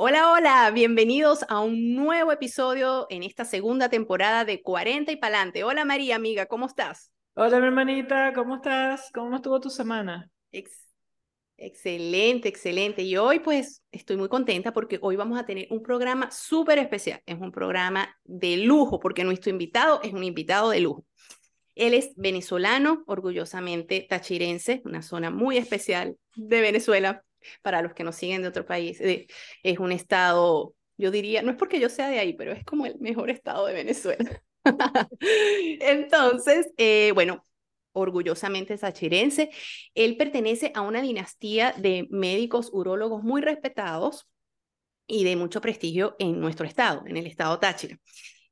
[0.00, 5.64] Hola, hola, bienvenidos a un nuevo episodio en esta segunda temporada de 40 y Palante.
[5.64, 7.10] Hola María, amiga, ¿cómo estás?
[7.34, 9.10] Hola, mi hermanita, ¿cómo estás?
[9.12, 10.30] ¿Cómo estuvo tu semana?
[10.52, 10.86] Ex-
[11.56, 13.02] excelente, excelente.
[13.02, 17.20] Y hoy pues estoy muy contenta porque hoy vamos a tener un programa súper especial.
[17.26, 21.04] Es un programa de lujo porque nuestro invitado es un invitado de lujo.
[21.74, 27.24] Él es venezolano, orgullosamente tachirense, una zona muy especial de Venezuela
[27.62, 29.00] para los que nos siguen de otro país.
[29.00, 29.26] Eh,
[29.62, 32.86] es un estado, yo diría, no es porque yo sea de ahí, pero es como
[32.86, 34.42] el mejor estado de Venezuela.
[35.80, 37.44] Entonces, eh, bueno,
[37.92, 39.50] orgullosamente tachirense,
[39.94, 44.28] él pertenece a una dinastía de médicos urólogos muy respetados
[45.06, 47.98] y de mucho prestigio en nuestro estado, en el estado Táchira.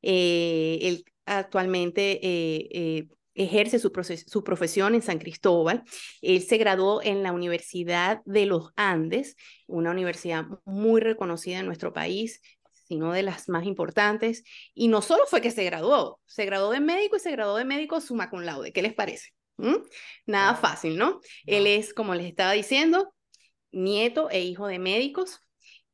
[0.03, 3.93] Eh, él actualmente eh, ejerce su,
[4.27, 5.85] su, profesión en San Cristóbal.
[6.23, 9.37] Él se graduó en la Universidad de los Andes,
[9.67, 12.41] una universidad muy reconocida en nuestro país,
[12.89, 14.43] sino de las más importantes.
[14.75, 17.65] Y no solo fue que se graduó, se graduó de médico y se graduó de
[17.65, 18.73] médico summa cum laude.
[18.73, 19.31] ¿Qué les parece?
[19.59, 19.77] ¿Mm?
[20.27, 20.61] Nada wow.
[20.61, 21.13] fácil, ¿no?
[21.13, 21.21] Wow.
[21.47, 23.15] Él es, como les estaba diciendo,
[23.71, 25.41] nieto e hijo de médicos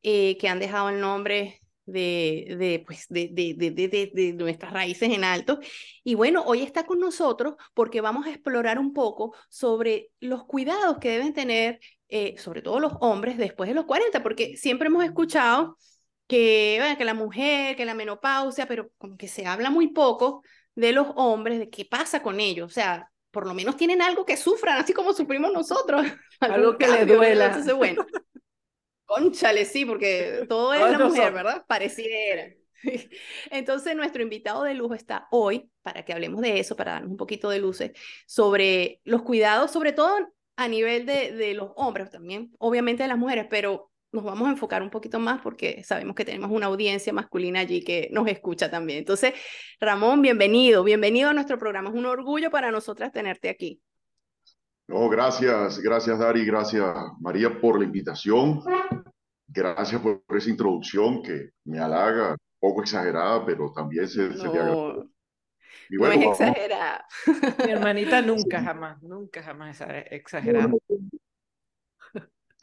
[0.02, 4.72] eh, que han dejado el nombre de, de, pues, de, de, de, de, de, nuestras
[4.72, 5.58] raíces en alto.
[6.04, 10.98] Y bueno, hoy está con nosotros porque vamos a explorar un poco sobre los cuidados
[10.98, 15.04] que deben tener, eh, sobre todo los hombres, después de los 40, porque siempre hemos
[15.04, 15.76] escuchado
[16.26, 20.42] que, bueno, que la mujer, que la menopausia, pero como que se habla muy poco
[20.74, 22.70] de los hombres, de qué pasa con ellos.
[22.70, 26.06] O sea, por lo menos tienen algo que sufran, así como sufrimos nosotros.
[26.40, 27.46] Algo que les duela.
[27.46, 28.06] Entonces, bueno.
[29.04, 31.64] Conchale, sí, porque todo es la mujer, ¿verdad?
[31.66, 32.48] Pareciera.
[33.50, 37.16] Entonces, nuestro invitado de lujo está hoy para que hablemos de eso, para darnos un
[37.16, 37.92] poquito de luces
[38.26, 40.16] sobre los cuidados, sobre todo
[40.56, 44.50] a nivel de, de los hombres, también obviamente de las mujeres, pero nos vamos a
[44.50, 48.70] enfocar un poquito más porque sabemos que tenemos una audiencia masculina allí que nos escucha
[48.70, 48.98] también.
[48.98, 49.32] Entonces,
[49.80, 51.88] Ramón, bienvenido, bienvenido a nuestro programa.
[51.88, 53.80] Es un orgullo para nosotras tenerte aquí.
[54.92, 58.62] No, gracias, gracias Dari, gracias María por la invitación.
[59.48, 64.48] Gracias por esa introducción que me halaga, un poco exagerada, pero también se, no, se
[64.50, 64.58] te.
[65.88, 67.06] Y bueno, no es exagerada.
[67.64, 68.64] Mi hermanita nunca, sí.
[68.66, 70.70] jamás, nunca, jamás es exagerada.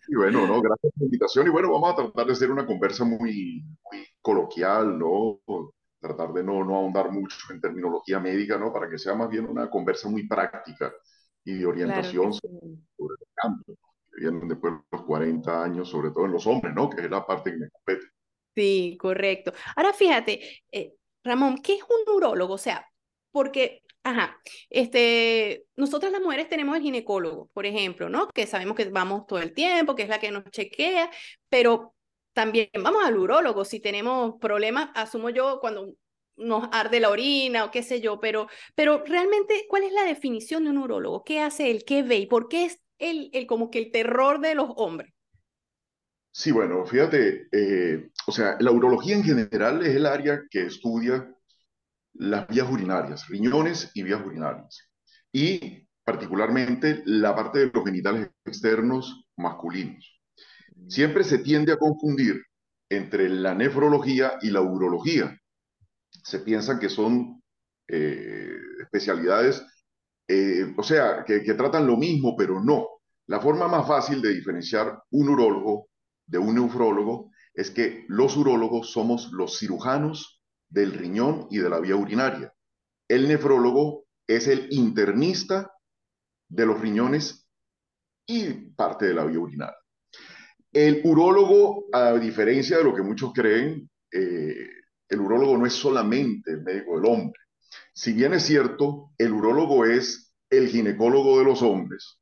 [0.08, 1.48] Y bueno, no, gracias por la invitación.
[1.48, 5.42] Y bueno, vamos a tratar de hacer una conversa muy, muy coloquial, ¿no?
[6.00, 8.72] Tratar de no, no ahondar mucho en terminología médica, ¿no?
[8.72, 10.94] Para que sea más bien una conversa muy práctica
[11.44, 12.80] y de orientación Claro sí.
[12.98, 13.76] sobre el cambio
[14.12, 16.90] que vienen después de los 40 años, sobre todo en los hombres, ¿no?
[16.90, 18.06] Que es la parte que me compete.
[18.56, 19.54] Sí, correcto.
[19.76, 22.56] Ahora fíjate, eh, Ramón, ¿qué es un urólogo?
[22.56, 22.86] O sea,
[23.32, 24.38] porque, ajá,
[24.70, 28.28] este, nosotras las mujeres tenemos el ginecólogo, por ejemplo, ¿no?
[28.30, 31.10] Que sabemos que vamos todo el tiempo, que es la que nos chequea,
[31.50, 31.94] pero
[32.34, 35.94] también vamos al urólogo si tenemos problemas, asumo yo, cuando
[36.40, 40.64] nos arde la orina o qué sé yo, pero, pero realmente, ¿cuál es la definición
[40.64, 41.24] de un urólogo?
[41.24, 41.84] ¿Qué hace él?
[41.86, 42.18] ¿Qué ve?
[42.18, 45.14] ¿Y por qué es el, el como que el terror de los hombres?
[46.32, 51.36] Sí, bueno, fíjate, eh, o sea, la urología en general es el área que estudia
[52.16, 54.90] las vías urinarias, riñones y vías urinarias.
[55.32, 60.22] Y particularmente la parte de los genitales externos masculinos.
[60.88, 62.44] Siempre se tiende a confundir
[62.90, 65.40] entre la nefrología y la urología.
[66.12, 67.42] Se piensa que son
[67.88, 69.64] eh, especialidades,
[70.28, 72.88] eh, o sea, que, que tratan lo mismo, pero no.
[73.28, 75.90] La forma más fácil de diferenciar un urólogo
[76.26, 81.80] de un nefrólogo es que los urólogos somos los cirujanos del riñón y de la
[81.80, 82.54] vía urinaria.
[83.08, 85.72] El nefrólogo es el internista
[86.48, 87.48] de los riñones
[88.26, 89.78] y parte de la vía urinaria.
[90.72, 94.70] El urólogo, a diferencia de lo que muchos creen, eh,
[95.10, 97.40] el urólogo no es solamente el médico del hombre.
[97.94, 102.20] Si bien es cierto, el urólogo es el ginecólogo de los hombres,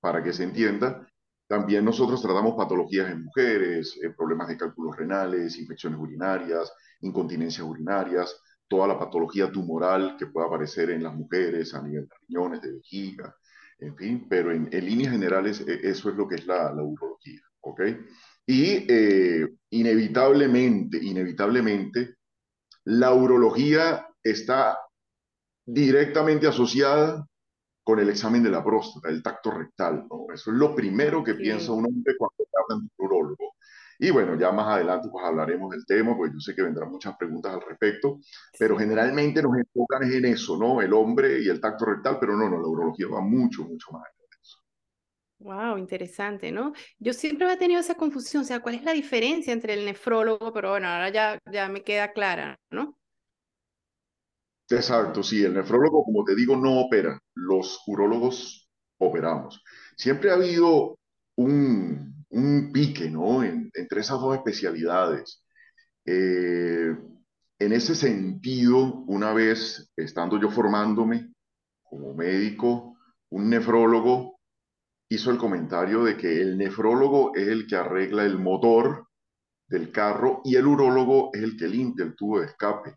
[0.00, 1.06] para que se entienda,
[1.48, 8.36] también nosotros tratamos patologías en mujeres, eh, problemas de cálculos renales, infecciones urinarias, incontinencias urinarias,
[8.68, 12.72] toda la patología tumoral que pueda aparecer en las mujeres a nivel de riñones, de
[12.72, 13.36] vejiga,
[13.78, 17.42] en fin, pero en, líneas generales eh, eso es lo que es la, la urología,
[17.60, 17.80] ¿ok?
[18.46, 22.16] Y eh, inevitablemente, inevitablemente,
[22.86, 24.78] la urología está
[25.66, 27.26] directamente asociada
[27.84, 30.26] con el examen de la próstata, el tacto rectal, ¿no?
[30.34, 31.40] Eso es lo primero que Sí.
[31.42, 33.54] piensa un hombre cuando habla de un urólogo.
[33.98, 37.16] Y bueno, ya más adelante pues hablaremos del tema, porque yo sé que vendrán muchas
[37.18, 38.20] preguntas al respecto,
[38.58, 40.82] pero generalmente nos enfocan en eso, ¿no?
[40.82, 44.04] El hombre y el tacto rectal, pero no, no, la urología va mucho, mucho más.
[45.38, 46.72] Wow, interesante, ¿no?
[46.98, 50.52] Yo siempre he tenido esa confusión, o sea, ¿cuál es la diferencia entre el nefrólogo?
[50.52, 52.98] Pero bueno, ahora ya, ya me queda clara, ¿no?
[54.68, 58.68] Exacto, sí, el nefrólogo, como te digo, no opera, los urólogos
[58.98, 59.62] operamos.
[59.96, 60.98] Siempre ha habido
[61.36, 63.44] un, un pique, ¿no?
[63.44, 65.44] En- entre esas dos especialidades.
[66.06, 66.96] Eh,
[67.60, 71.32] en ese sentido, una vez estando yo formándome
[71.84, 72.98] como médico,
[73.30, 74.35] un nefrólogo
[75.08, 79.06] hizo el comentario de que el nefrólogo es el que arregla el motor
[79.68, 82.96] del carro y el urólogo es el que limpia el tubo de escape.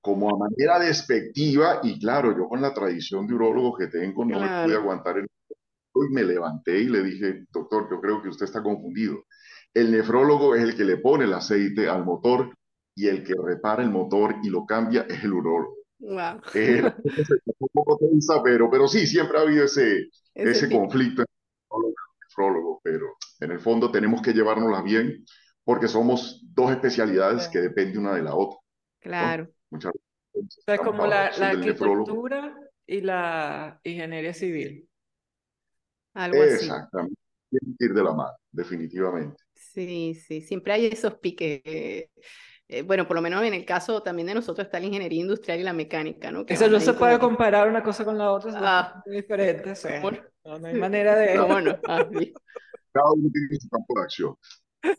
[0.00, 4.40] Como a manera despectiva, y claro, yo con la tradición de urólogo que tengo no
[4.40, 5.26] me pude aguantar el
[5.94, 9.24] y me levanté y le dije, doctor, yo creo que usted está confundido.
[9.74, 12.52] El nefrólogo es el que le pone el aceite al motor
[12.94, 15.76] y el que repara el motor y lo cambia es el urólogo.
[16.00, 16.82] wow, Eh,
[18.44, 22.28] pero, pero sí, siempre ha habido ese, ese ese conflicto entre el nefrólogo y el
[22.28, 23.06] nefrólogo, pero
[23.40, 25.24] en el fondo tenemos que llevárnoslas bien
[25.64, 28.58] porque somos dos especialidades que O dependen una de la otra,
[29.18, 29.30] ¿no?
[29.30, 30.06] claro, Muchas veces
[30.66, 32.12] sea, es necesitamos como la la, nefrólogo.
[32.12, 32.56] arquitectura
[32.86, 34.88] y la ingeniería civil.
[36.14, 36.74] algo así.
[36.74, 37.16] Exactamente.
[37.50, 39.42] Que ir de la mano, definitivamente.
[39.54, 41.62] Sí, sí, siempre hay esos piques.
[42.72, 45.20] Eh, eh, bueno, por lo menos en el caso también de nosotros está la ingeniería
[45.20, 46.46] industrial y la mecánica, ¿no?
[46.46, 49.16] Que Eso no se puede como comparar una cosa con la otra, son ah, muy
[49.16, 49.86] diferentes.
[50.00, 50.18] ¿cómo no?
[50.44, 51.36] no, no hay manera de...
[51.36, 51.78] ¿Cómo no?
[51.86, 52.32] Ah, sí.
[52.92, 54.36] Cada uno tiene su campo de acción.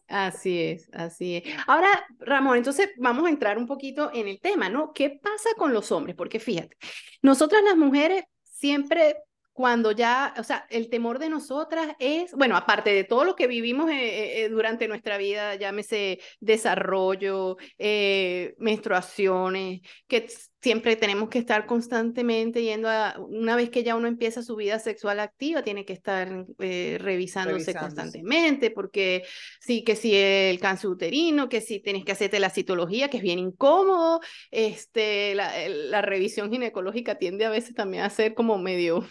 [0.08, 1.44] Así es, así es.
[1.68, 1.90] Ahora,
[2.20, 4.94] Ramón, entonces vamos a entrar un poquito en el tema, ¿no?
[4.94, 6.16] ¿Qué pasa con los hombres?
[6.16, 6.78] Porque fíjate,
[7.22, 9.18] nosotras las mujeres siempre
[9.54, 13.46] cuando ya, o sea, el temor de nosotras es, bueno, aparte de todo lo que
[13.46, 20.28] vivimos eh, eh, durante nuestra vida, llámese desarrollo, eh, menstruaciones, que
[20.60, 24.80] siempre tenemos que estar constantemente yendo a, una vez que ya uno empieza su vida
[24.80, 26.28] sexual activa, tiene que estar
[26.58, 27.74] revisándose Revisándose.
[27.74, 29.24] constantemente, porque
[29.60, 33.24] sí, que si el cáncer uterino, que si tienes que hacerte la citología, que es
[33.24, 39.06] bien incómodo, este, la, revisión ginecológica tiende a veces también a ser como medio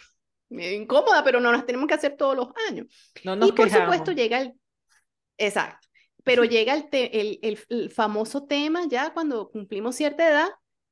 [0.60, 2.86] incómoda, pero no las tenemos que hacer todos los años.
[3.24, 3.80] No nos Y por quejamos.
[3.84, 4.54] supuesto llega el,
[5.38, 5.88] exacto,
[6.24, 10.48] pero llega el, te- el, el, el famoso tema ya cuando cumplimos cierta edad,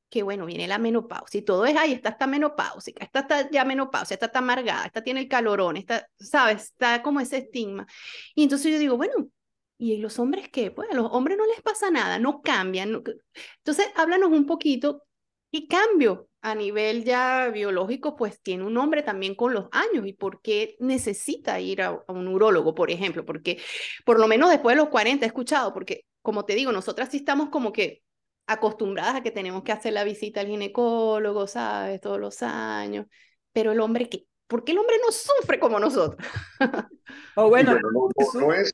[0.09, 3.63] que bueno, viene la menopausia y todo es, ay, esta está menopáusica, esta está ya
[3.65, 6.63] menopausia, esta está amargada, esta tiene el calorón, esta, ¿sabes?
[6.63, 7.87] Está como ese estigma.
[8.35, 9.29] Y entonces yo digo, bueno,
[9.77, 10.69] ¿y los hombres qué?
[10.71, 12.91] Pues a los hombres no les pasa nada, no cambian.
[12.91, 13.03] no-
[13.57, 15.03] Entonces, háblanos un poquito,
[15.51, 20.13] ¿qué cambio a nivel ya biológico pues tiene un hombre también con los años y
[20.13, 23.25] por qué necesita ir a, a un urólogo, por ejemplo?
[23.25, 23.59] Porque
[24.05, 27.17] por lo menos después de los 40 he escuchado, porque como te digo, nosotras sí
[27.17, 28.03] estamos como que
[28.47, 32.01] acostumbradas a que tenemos que hacer la visita al ginecólogo, ¿sabes?
[32.01, 33.05] Todos los años,
[33.53, 34.25] pero el hombre, ¿qué?
[34.47, 36.25] ¿Por qué el hombre no sufre como nosotros?
[37.35, 38.73] O Y bueno, bueno, no, no- no es,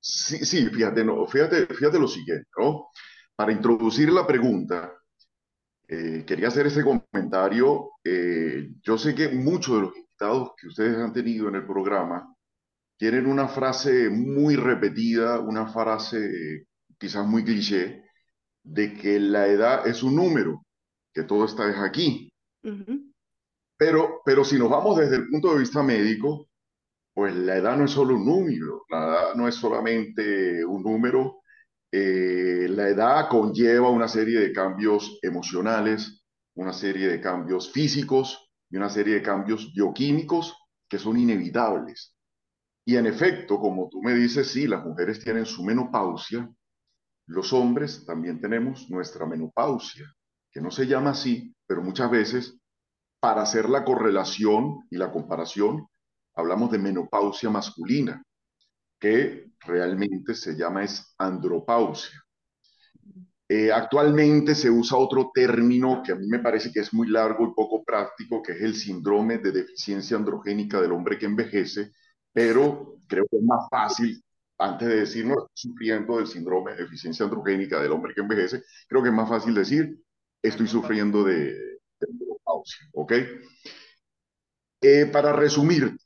[0.00, 2.88] sí, sí, fíjate, no, fíjate, fíjate lo siguiente, ¿no?
[3.36, 4.92] Para introducir la pregunta,
[5.88, 7.92] eh, quería hacer ese comentario.
[8.04, 12.34] eh, yo sé que muchos de los invitados que ustedes han tenido en el programa
[12.98, 16.66] tienen una frase muy repetida, una frase eh,
[16.98, 18.04] quizás muy cliché,
[18.64, 20.64] de que la edad es un número,
[21.14, 22.32] que todo está es aquí.
[22.62, 22.94] Ujú,
[23.76, 26.48] Pero, pero si nos vamos desde el punto de vista médico,
[27.14, 31.42] pues la edad no es solo un número, la edad no es solamente un número,
[31.90, 38.76] eh, la edad conlleva una serie de cambios emocionales, una serie de cambios físicos y
[38.76, 40.54] una serie de cambios bioquímicos
[40.88, 42.14] que son inevitables.
[42.84, 46.50] Y en efecto, como tú me dices, sí, las mujeres tienen su menopausia,
[47.26, 50.10] los hombres también tenemos nuestra menopausia,
[50.50, 52.58] que no se llama así, pero muchas veces
[53.20, 55.88] para hacer la correlación y la comparación,
[56.34, 58.22] hablamos de menopausia masculina,
[58.98, 62.22] que realmente se llama es andropausia.
[63.50, 67.46] Eh, actualmente se usa otro término que a mí me parece que es muy largo
[67.46, 71.92] y poco práctico, que es el síndrome de deficiencia androgénica del hombre que envejece,
[72.32, 74.22] pero creo que es más fácil,
[74.58, 78.62] antes de decir no estoy sufriendo del síndrome de deficiencia androgénica del hombre que envejece,
[78.86, 79.98] creo que es más fácil decir
[80.42, 83.12] estoy sufriendo de, de andropausia, ¿ok?
[84.82, 85.96] Eh, para resumir,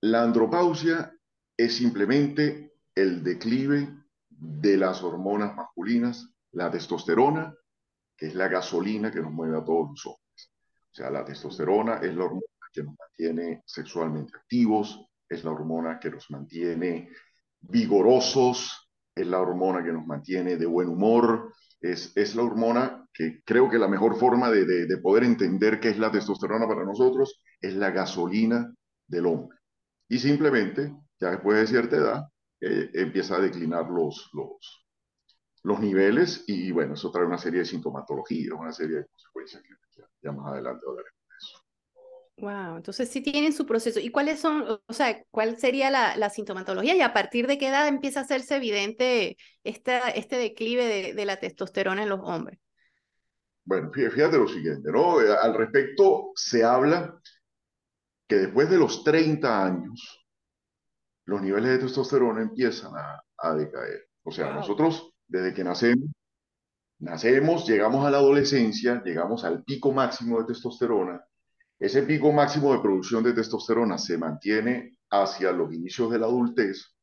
[0.00, 1.12] la andropausia
[1.58, 3.88] es simplemente el declive
[4.30, 7.52] de las hormonas masculinas, la testosterona,
[8.16, 10.52] que es la gasolina que nos mueve a todos los hombres.
[10.92, 15.98] O sea, la testosterona es la hormona que nos mantiene sexualmente activos, es la hormona
[15.98, 17.10] que nos mantiene
[17.60, 23.42] vigorosos, es la hormona que nos mantiene de buen humor, es, es la hormona que
[23.44, 26.84] creo que la mejor forma de, de, de poder entender qué es la testosterona para
[26.84, 28.72] nosotros es la gasolina
[29.08, 29.58] del hombre.
[30.08, 32.24] Y simplemente, ya después de cierta edad,
[32.60, 34.86] eh, empieza a declinar los, los,
[35.62, 40.02] los niveles y bueno, eso trae una serie de sintomatologías, una serie de consecuencias que
[40.22, 41.64] ya, más adelante hablaremos de eso.
[42.38, 43.98] Wow, entonces sí tienen su proceso.
[43.98, 47.68] ¿Y cuáles son, o sea, cuál sería la, la sintomatología y a partir de qué
[47.68, 52.60] edad empieza a hacerse evidente esta, este declive de, de la testosterona en los hombres?
[53.64, 55.20] Bueno, fíjate lo siguiente, ¿no?
[55.20, 57.20] Eh, al respecto se habla
[58.26, 60.17] que después de los 30 años,
[61.28, 64.08] los niveles de testosterona empiezan a, a decaer.
[64.22, 66.08] O sea, nosotros desde que nacemos,
[67.00, 71.22] nacemos, llegamos a la adolescencia, llegamos al pico máximo de testosterona.
[71.78, 76.96] Ese pico máximo de producción de testosterona se mantiene hacia los inicios de la adultez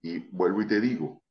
[0.00, 1.22] y vuelvo y te digo,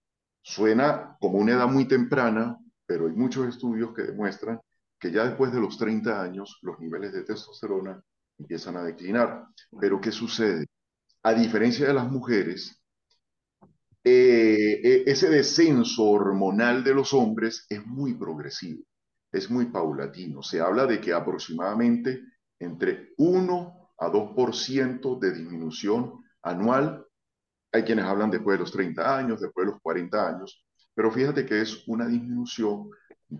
[0.44, 4.62] suena como una edad muy temprana, pero hay muchos estudios que demuestran
[5.00, 8.00] que ya después de los 30 años los niveles de testosterona
[8.38, 9.48] empiezan a declinar.
[9.80, 10.68] Pero ¿qué sucede?
[11.26, 12.80] A diferencia de las mujeres,
[14.04, 18.84] eh, eh, ese descenso hormonal de los hombres es muy progresivo,
[19.32, 20.44] es muy paulatino.
[20.44, 22.22] Se habla de que aproximadamente
[22.60, 27.04] entre 1 a 2% de disminución anual.
[27.72, 30.64] Hay quienes hablan después de los 30 años, después de los 40 años,
[30.94, 32.92] pero fíjate que es una disminución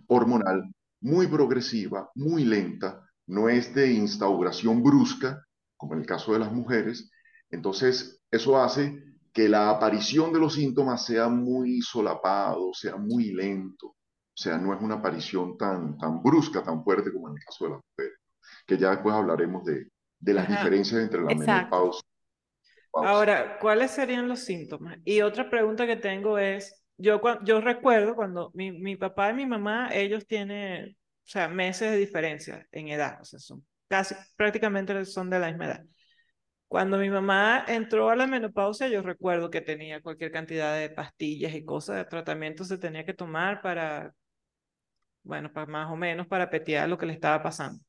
[0.08, 5.46] hormonal muy progresiva, muy lenta, no es de instauración brusca,
[5.78, 7.12] como en el caso de las mujeres.
[7.56, 9.02] Entonces, eso hace
[9.34, 14.74] que la aparición de los síntomas sea muy solapado, sea muy lento, o sea, no
[14.74, 18.20] es una aparición tan, tan brusca, tan fuerte como en el caso de las mujeres,
[18.68, 19.88] que ya después hablaremos de,
[20.20, 22.02] de las diferencias entre la menopausia.
[22.94, 24.98] Ahora, ¿cuáles serían los síntomas?
[25.04, 29.46] Y otra pregunta que tengo es, yo, yo recuerdo cuando mi, mi papá y mi
[29.46, 35.06] mamá, ellos tienen, o sea, meses de diferencia en edad, o sea, son casi, prácticamente
[35.06, 35.86] son de la misma edad.
[36.68, 41.54] Cuando mi mamá entró a la menopausia, yo recuerdo que tenía cualquier cantidad de pastillas
[41.56, 44.14] y cosas de tratamiento se tenía que tomar para,
[45.24, 47.84] bueno, para más o menos para petear lo que le estaba pasando.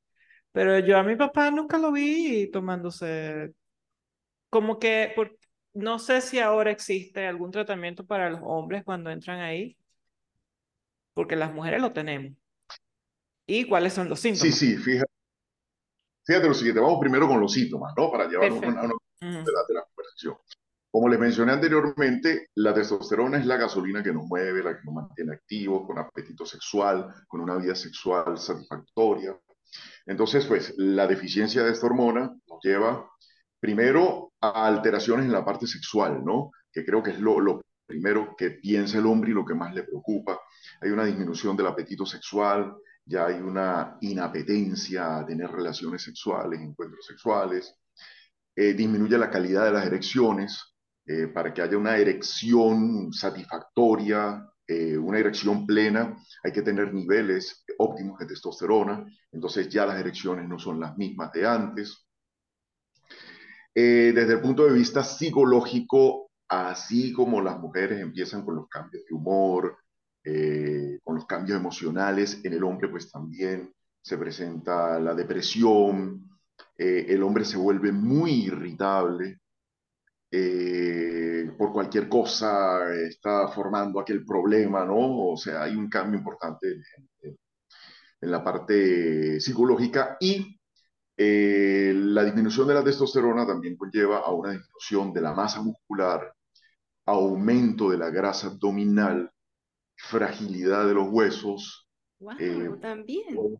[0.52, 3.52] Pero yo a mi papá nunca lo vi tomándose,
[4.50, 5.38] como que, por,
[5.74, 9.76] no sé si ahora existe algún tratamiento para los hombres cuando entran ahí,
[11.14, 12.32] porque las mujeres lo tenemos.
[13.46, 14.58] ¿Y cuáles son los síntomas?
[14.58, 15.15] Sí, sí, fíjate.
[16.26, 18.10] Fíjate lo siguiente, vamos primero con los síntomas, ¿no?
[18.10, 20.34] Para llevar una, una de, la, de la conversación.
[20.90, 24.94] Como les mencioné anteriormente, la testosterona es la gasolina que nos mueve, la que nos
[24.94, 29.38] mantiene activos, con apetito sexual, con una vida sexual satisfactoria.
[30.06, 33.08] Entonces, pues, la deficiencia de esta hormona nos lleva
[33.60, 36.50] primero a alteraciones en la parte sexual, ¿no?
[36.72, 39.74] Que creo que es lo, lo primero que piensa el hombre y lo que más
[39.74, 40.40] le preocupa.
[40.80, 42.74] Hay una disminución del apetito sexual,
[43.06, 47.72] ya hay una inapetencia a tener relaciones sexuales, encuentros sexuales,
[48.54, 50.74] eh, disminuye la calidad de las erecciones,
[51.06, 57.64] eh, para que haya una erección satisfactoria, eh, una erección plena, hay que tener niveles
[57.78, 62.02] óptimos de testosterona, entonces ya las erecciones no son las mismas de antes.
[63.74, 69.14] desde el punto de vista psicológico, así como las mujeres empiezan con los cambios de
[69.14, 69.76] humor,
[70.28, 72.40] eh, con los cambios emocionales.
[72.42, 76.28] En el hombre pues también se presenta la depresión,
[76.76, 79.38] eh, el hombre se vuelve muy irritable,
[80.32, 85.28] eh, por cualquier cosa está formando aquel problema, ¿no?
[85.30, 87.38] O sea, hay un cambio importante en,
[88.20, 90.58] en la parte psicológica y
[91.18, 96.34] la disminución de la testosterona también conlleva a una disminución de la masa muscular,
[97.06, 99.30] aumento de la grasa abdominal,
[99.96, 101.88] fragilidad de los huesos.
[102.18, 103.58] Wow, eh, también.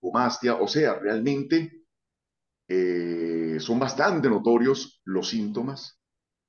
[0.00, 1.84] o sea, realmente
[2.68, 5.98] eh, son bastante notorios los síntomas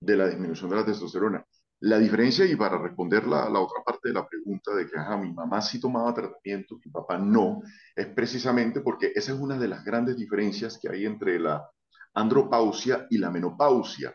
[0.01, 1.45] de la disminución de la testosterona.
[1.81, 5.31] La diferencia, y para responder la, la otra parte de la pregunta de que mi
[5.33, 7.61] mamá sí tomaba tratamiento, mi papá no,
[7.95, 11.69] es precisamente porque esa es una de las grandes diferencias que hay entre la
[12.13, 14.13] andropausia y la menopausia.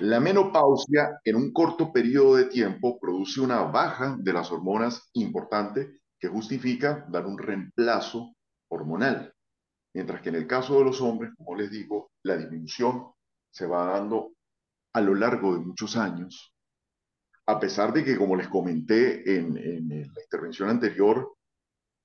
[0.00, 6.00] La menopausia en un corto periodo de tiempo produce una baja de las hormonas importante
[6.20, 8.34] que justifica dar un reemplazo
[8.68, 9.32] hormonal.
[9.94, 13.10] Mientras que en el caso de los hombres, como les digo, la disminución
[13.50, 14.34] se va dando
[14.92, 16.54] a lo largo de muchos años,
[17.46, 21.36] a pesar de que, como les comenté en, en la intervención anterior,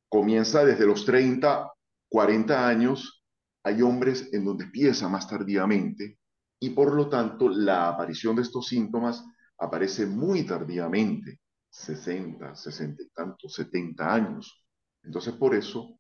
[0.07, 1.73] comienza desde los 30,
[2.09, 3.25] 40 años,
[3.65, 6.20] hay hombres en donde empieza más tardíamente,
[6.63, 9.25] y por lo tanto la aparición de estos síntomas
[9.57, 11.39] aparece muy tardíamente,
[11.71, 14.63] 60, 60 y tantos, 70 años.
[15.01, 15.97] Entonces por eso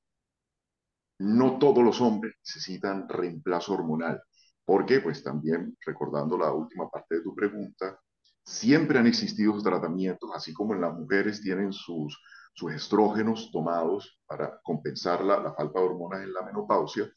[1.17, 4.21] no todos los hombres necesitan reemplazo hormonal.
[4.63, 7.99] porque pues también, recordando la última parte de tu pregunta,
[8.45, 12.17] siempre han existido tratamientos, así como en las mujeres tienen sus,
[12.53, 17.11] sus estrógenos tomados para compensar la, la falta de hormonas en la menopausia,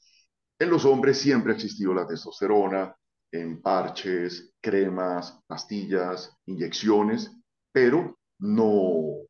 [0.58, 2.96] en los hombres siempre ha existido la testosterona
[3.34, 7.36] en parches, cremas, pastillas, inyecciones,
[7.72, 9.26] pero no,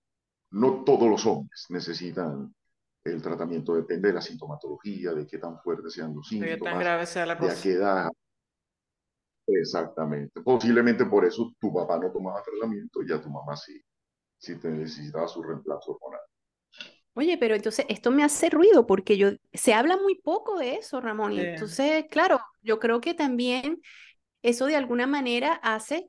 [0.51, 2.55] no todos los hombres necesitan
[3.03, 6.79] el tratamiento, depende de la sintomatología, de qué tan fuertes sean los síntomas, de, tan
[6.79, 8.11] grave sea la de a qué edad.
[9.47, 10.43] Exactamente.
[10.43, 13.83] Posiblemente por eso tu papá no tomaba tratamiento y ya tu mamá sí,
[14.39, 16.21] sí te necesitaba su reemplazo hormonal.
[17.15, 21.01] Oye, pero entonces esto me hace ruido porque yo se habla muy poco de eso,
[21.01, 21.33] Ramón.
[21.33, 23.81] Y entonces, claro, yo creo que también
[24.43, 26.09] eso de alguna manera hace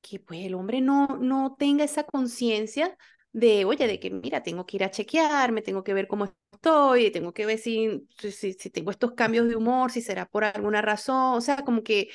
[0.00, 2.96] que pues el hombre no, no tenga esa conciencia
[3.32, 7.10] de, oye, de que mira, tengo que ir a chequearme, tengo que ver cómo estoy,
[7.10, 10.82] tengo que ver si, si, si tengo estos cambios de humor, si será por alguna
[10.82, 12.08] razón, o sea, como que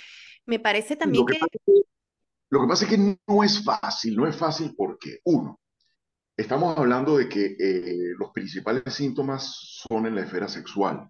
[0.46, 1.40] me parece también que...
[2.50, 5.60] Lo que pasa es que no es fácil, no es fácil porque, uno,
[6.38, 9.56] Estamos hablando de que eh, los principales síntomas
[9.88, 11.10] son en la esfera sexual.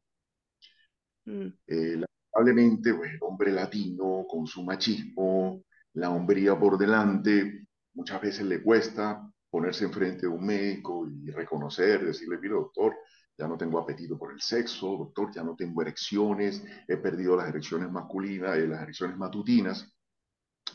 [1.25, 1.47] Mm.
[1.65, 2.03] Eh,
[2.35, 5.63] lamentablemente, pues, el hombre latino con su machismo,
[5.93, 12.05] la hombría por delante, muchas veces le cuesta ponerse enfrente de un médico y reconocer,
[12.05, 12.95] decirle, mire doctor,
[13.35, 17.49] ya no tengo apetito por el sexo, doctor, ya no tengo erecciones, he perdido las
[17.49, 19.91] erecciones masculinas y eh, las erecciones matutinas.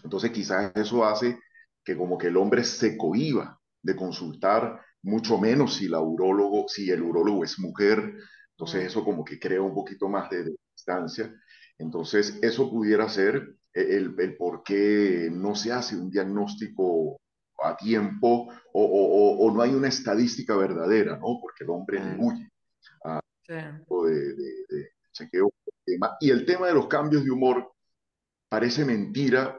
[0.02, 1.38] Entonces quizás eso hace
[1.84, 6.90] que como que el hombre se cohiba de consultar, mucho menos si, la urólogo, si
[6.90, 8.16] el urólogo es mujer,
[8.50, 11.34] entonces eso como que crea un poquito más de, distancia.
[11.78, 17.18] Entonces eso pudiera ser e, el, el, por qué no se hace un diagnóstico
[17.62, 21.38] a tiempo o, o, o, no hay una estadística verdadera, ¿no?
[21.40, 22.48] Porque el hombre huye
[23.04, 23.54] a sí.
[23.54, 25.50] de, de, de chequeo.
[26.20, 27.72] Y el tema de los cambios de humor
[28.48, 29.58] parece mentira,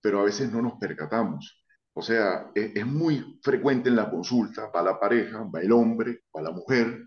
[0.00, 1.64] pero a veces no nos percatamos.
[1.98, 6.22] O sea, es, es, muy frecuente en la consulta, va la pareja, va el hombre,
[6.34, 7.02] va la mujer,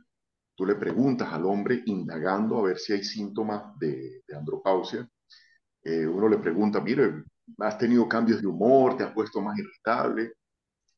[0.54, 5.10] tú le preguntas al hombre indagando a ver si hay síntomas de, de andropausia,
[5.82, 7.24] eh, uno le pregunta, mire,
[7.60, 8.98] ¿has tenido cambios de humor?
[8.98, 10.34] ¿Te has puesto más irritable?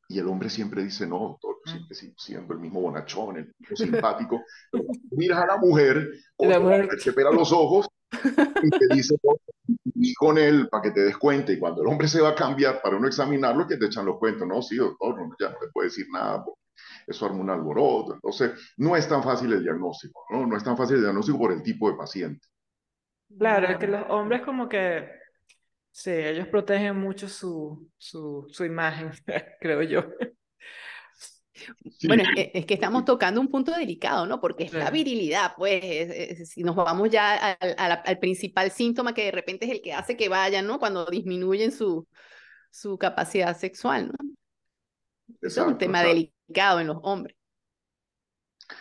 [0.08, 4.42] Y el hombre siempre dice, no, doctor, siempre siendo el mismo bonachón, el mismo simpático.
[5.12, 9.14] miras a la mujer, la mujer te los ojos y te dice,
[9.94, 11.52] y con él para que te des cuenta.
[11.52, 14.18] Y cuando el hombre se va a cambiar para uno examinarlo, que te echan los
[14.18, 14.46] cuentos.
[14.46, 16.44] No, sí, doctor, no, ya no te puede decir nada.
[17.06, 18.14] Eso arma un alboroto.
[18.14, 20.46] Entonces, no es tan fácil el diagnóstico, ¿no?
[20.46, 22.46] No es tan fácil el diagnóstico por el tipo de paciente.
[23.38, 25.08] Claro, es que los hombres como que,
[25.90, 29.10] sí, ellos protegen mucho su, su, su imagen,
[29.60, 30.04] creo yo.
[32.06, 34.40] Bueno, es que, estamos tocando un punto delicado, ¿no?
[34.40, 39.66] Porque es la virilidad, pues, si nos vamos ya al, principal síntoma que de repente
[39.66, 40.78] es el que hace que vayan, ¿no?
[40.78, 42.06] Cuando disminuyen su,
[42.70, 44.34] su capacidad sexual, ¿no?
[45.40, 47.36] es un tema delicado en los hombres.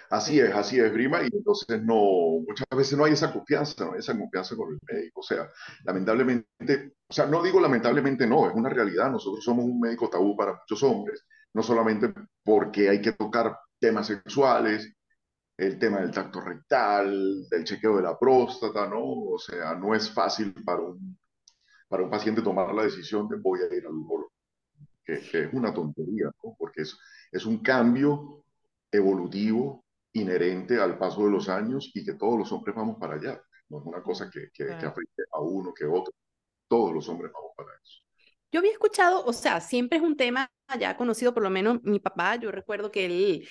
[0.10, 3.94] Así es, así es, Brima, y entonces no, muchas veces no hay esa confianza, no
[3.94, 5.20] hay esa confianza con el médico.
[5.20, 5.50] O sea,
[5.84, 9.12] lamentablemente, o sea, no digo lamentablemente no, es una realidad.
[9.12, 12.14] Nosotros somos un médico tabú para muchos hombres no solamente
[12.44, 14.94] porque hay que tocar temas sexuales,
[15.58, 19.04] el tema del tacto rectal, del chequeo de la próstata, ¿no?
[19.04, 21.18] O sea, no es fácil para un,
[21.88, 24.32] para un paciente tomar la decisión de voy a ir al urologo,
[25.06, 26.56] que, es una tontería, ¿no?
[26.58, 26.98] Porque es,
[27.32, 28.46] es un cambio
[28.92, 33.42] evolutivo inherente al paso de los años y que todos los hombres vamos para allá.
[33.70, 36.14] No es una cosa que, que, que afecte a uno que a otro.
[36.68, 38.02] Todos los hombres vamos para eso.
[38.54, 40.48] Yo había escuchado, o sea, siempre es un tema
[40.80, 43.48] ya conocido, por lo menos mi papá, yo recuerdo que él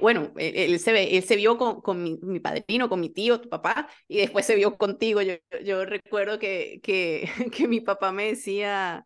[0.00, 3.40] bueno, él, se, ve, él se vio con, con mi, mi, padrino, con mi tío,
[3.40, 5.20] tu papá, y después se vio contigo.
[5.20, 9.04] Yo, yo recuerdo que, que, que mi papá me decía,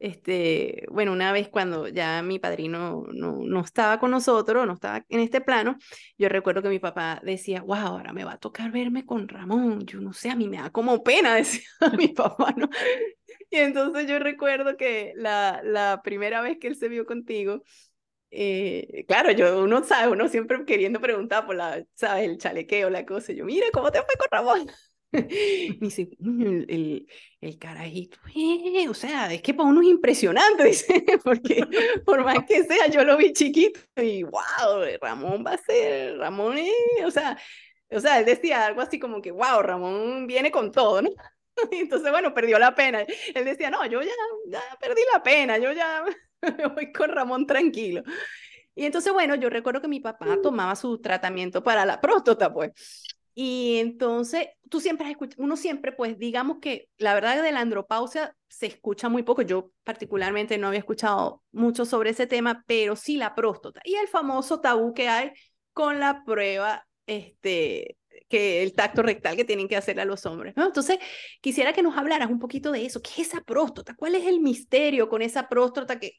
[0.00, 5.04] este, bueno, una vez cuando ya mi padrino no, no estaba con nosotros, no estaba
[5.08, 5.78] en este plano,
[6.18, 9.86] yo recuerdo que mi papá decía, wow, ahora me va a tocar verme con Ramón,
[9.86, 11.62] yo no sé, a mí me da como pena, decía
[11.98, 12.68] mi papá, ¿no?
[13.50, 17.62] Y entonces yo recuerdo que la, la primera vez que él se vio contigo,
[18.30, 22.28] eh, claro, yo, uno sabe, uno siempre queriendo preguntar por la, ¿sabes?
[22.28, 23.32] El chalequeo, la cosa.
[23.32, 24.70] Yo, mira, ¿cómo te fue con Ramón?
[25.80, 27.06] Dice, mm, el,
[27.40, 31.64] el, carajito, eh, o sea, es que para uno es impresionante, dice, porque
[32.04, 36.58] por más que sea, yo lo vi chiquito y wow, Ramón va a ser, Ramón,
[37.04, 37.36] o sea,
[37.90, 41.10] o sea, él decía algo así como que, wow, Ramón viene con todo, ¿no?
[41.72, 43.04] Entonces, bueno, perdió la pena.
[43.34, 44.12] Él decía, no, yo ya,
[44.46, 46.04] ya perdí la pena, yo ya
[46.42, 48.02] me voy con Ramón tranquilo.
[48.74, 52.70] Y entonces, bueno, yo recuerdo que mi papá tomaba su tratamiento para la próstata, pues.
[53.42, 57.60] Y entonces, tú siempre has escuchado, uno siempre, pues digamos que la verdad de la
[57.60, 59.40] andropausia se escucha muy poco.
[59.40, 63.80] Yo particularmente no había escuchado mucho sobre ese tema, pero sí la próstata.
[63.82, 65.32] Y el famoso tabú que hay
[65.72, 67.96] con la prueba, este,
[68.28, 70.54] que el tacto rectal que tienen que hacer a los hombres.
[70.54, 70.66] ¿no?
[70.66, 70.98] Entonces,
[71.40, 73.00] quisiera que nos hablaras un poquito de eso.
[73.00, 73.94] ¿Qué es esa próstata?
[73.94, 76.18] ¿Cuál es el misterio con esa próstata que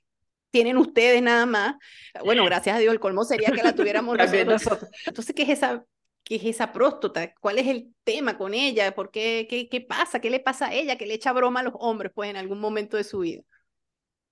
[0.49, 1.75] tienen ustedes nada más?
[2.25, 4.89] Bueno, gracias a Dios, el colmo sería que la tuviéramos nosotros.
[5.05, 5.86] Entonces, ¿qué es esa
[6.23, 7.34] ¿Qué es esa próstata?
[7.36, 8.93] ¿Cuál es el tema con ella?
[8.93, 10.19] ¿Por qué, qué, qué pasa?
[10.21, 10.97] ¿Qué le pasa a ella?
[10.97, 13.43] ¿Qué le echa broma a los hombres pues en algún momento de su vida?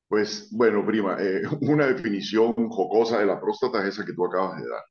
[0.07, 4.61] Pues bueno, prima, eh, una definición jocosa de la próstata es esa que tú acabas
[4.61, 4.83] de dar.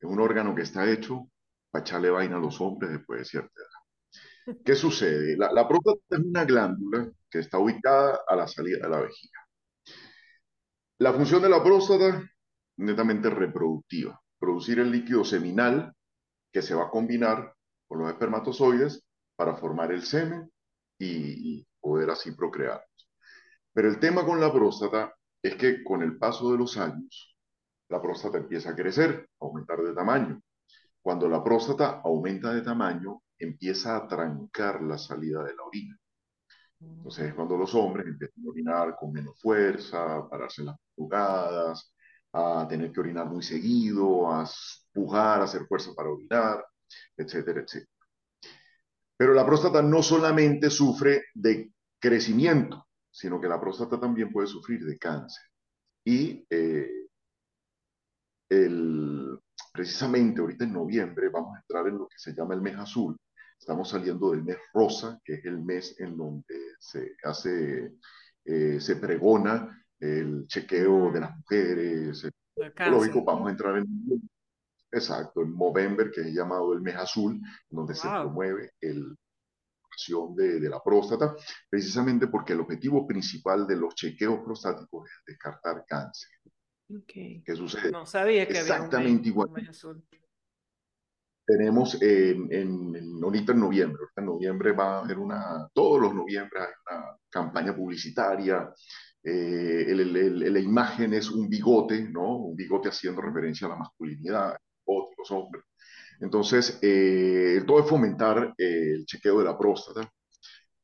[0.00, 1.28] Es un órgano que está hecho
[1.70, 4.56] para echarle vaina a los hombres después de cierta edad.
[4.64, 5.36] ¿Qué sucede?
[5.36, 9.40] La, la próstata es una glándula que está ubicada a la salida de la vejiga.
[10.98, 12.22] La función de la próstata,
[12.76, 15.92] netamente reproductiva, producir el líquido seminal
[16.52, 17.54] que se va a combinar
[17.86, 19.04] con los espermatozoides
[19.36, 20.50] para formar el semen
[20.98, 22.84] y, poder así procrear.
[23.72, 27.34] Pero el tema con la próstata es que con el paso de los años,
[27.88, 30.42] la próstata empieza a crecer, a aumentar de tamaño.
[31.00, 35.98] Cuando la próstata aumenta de tamaño, empieza a trancar la salida de la orina.
[36.80, 40.76] Entonces es cuando los hombres empiezan a orinar con menos fuerza, a pararse en las
[40.94, 41.94] jugadas,
[42.32, 44.42] a tener que orinar muy seguido, a
[44.92, 46.64] pujar, hacer fuerza para orinar,
[47.16, 47.90] etcétera, etcétera.
[49.16, 54.84] Pero la próstata no solamente sufre de crecimiento, sino que la próstata también puede sufrir
[54.84, 55.44] de cáncer.
[56.04, 57.08] Y eh,
[58.48, 59.38] el,
[59.72, 63.16] precisamente ahorita en noviembre vamos a entrar en lo que se llama el mes azul.
[63.58, 67.92] Estamos saliendo del mes rosa, que es el mes en donde se hace,
[68.44, 72.32] eh, se pregona el chequeo de las mujeres, el
[72.90, 73.86] lógico, vamos a entrar en,
[74.92, 79.16] exacto, en Movember, que es llamado el mes azul, donde se promueve el
[80.34, 81.34] de, de, la próstata,
[81.68, 86.30] precisamente porque el objetivo principal de los chequeos prostáticos es descartar cáncer.
[87.02, 87.42] Okay.
[87.44, 87.90] ¿Qué sucede?
[87.90, 89.50] No sabía que Exactamente igual.
[91.46, 96.60] Tenemos en, en, ahorita en noviembre, en noviembre va a haber una, todos los noviembre
[96.60, 98.72] hay una campaña publicitaria
[99.22, 102.36] eh, el, la imagen es un bigote, ¿no?
[102.36, 104.56] Un bigote haciendo referencia a la masculinidad,
[105.30, 105.64] hombres.
[106.20, 110.10] Entonces, eh, todo es fomentar eh, el chequeo de la próstata,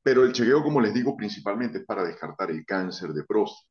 [0.02, 3.68] pero el chequeo, como les digo, principalmente es para descartar el cáncer de próstata.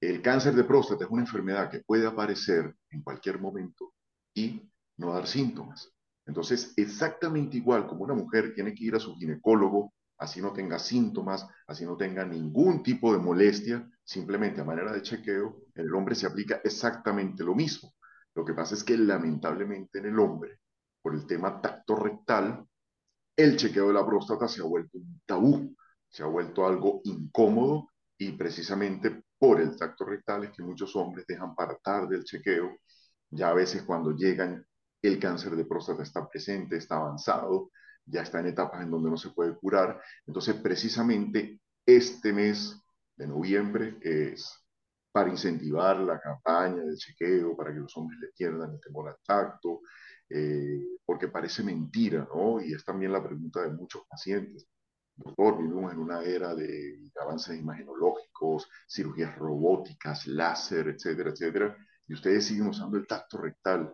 [0.00, 3.92] El cáncer de próstata es una enfermedad que puede aparecer en cualquier momento
[4.34, 4.62] y
[4.96, 5.92] no dar síntomas.
[6.26, 10.78] Entonces, exactamente igual como una mujer tiene que ir a su ginecólogo así no tenga
[10.78, 15.94] síntomas, así no tenga ningún tipo de molestia, simplemente a manera de chequeo, en el
[15.94, 17.94] hombre se aplica exactamente lo mismo.
[18.34, 20.60] Lo que pasa es que lamentablemente en el hombre,
[21.02, 22.64] por el tema tacto rectal,
[23.36, 25.74] el chequeo de la próstata se ha vuelto un tabú,
[26.08, 31.26] se ha vuelto algo incómodo y precisamente por el tacto rectal es que muchos hombres
[31.26, 32.76] dejan para tarde el chequeo.
[33.30, 34.64] Ya a veces cuando llegan
[35.02, 37.70] el cáncer de próstata está presente, está avanzado,
[38.04, 40.00] ya está en etapas en donde no se puede curar.
[40.26, 42.78] Entonces, precisamente este mes
[43.16, 44.59] de noviembre es
[45.12, 49.16] para incentivar la campaña del chequeo, para que los hombres le pierdan el temor al
[49.24, 49.80] tacto,
[50.28, 52.60] eh, porque parece mentira, ¿no?
[52.60, 54.66] Y es también la pregunta de muchos pacientes.
[55.16, 62.46] Doctor, vivimos en una era de avances imagenológicos, cirugías robóticas, láser, etcétera, etcétera, y ustedes
[62.46, 63.92] siguen usando el tacto rectal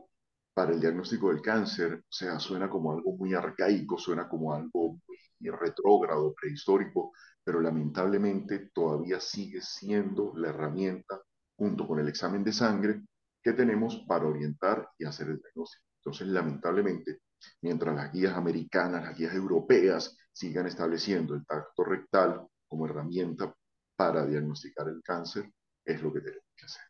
[0.55, 5.01] para el diagnóstico del cáncer, o sea, suena como algo muy arcaico, suena como algo
[5.39, 7.13] muy retrógrado, prehistórico,
[7.45, 11.21] pero lamentablemente todavía sigue siendo la herramienta,
[11.57, 13.03] junto con el examen de sangre,
[13.43, 15.85] que tenemos para orientar y hacer el diagnóstico.
[16.01, 17.21] Entonces, lamentablemente,
[17.63, 23.55] mientras las guías americanas, las guías europeas sigan estableciendo el tacto rectal como herramienta
[23.97, 25.51] para diagnosticar el cáncer,
[25.85, 26.83] es lo que tenemos que hacer.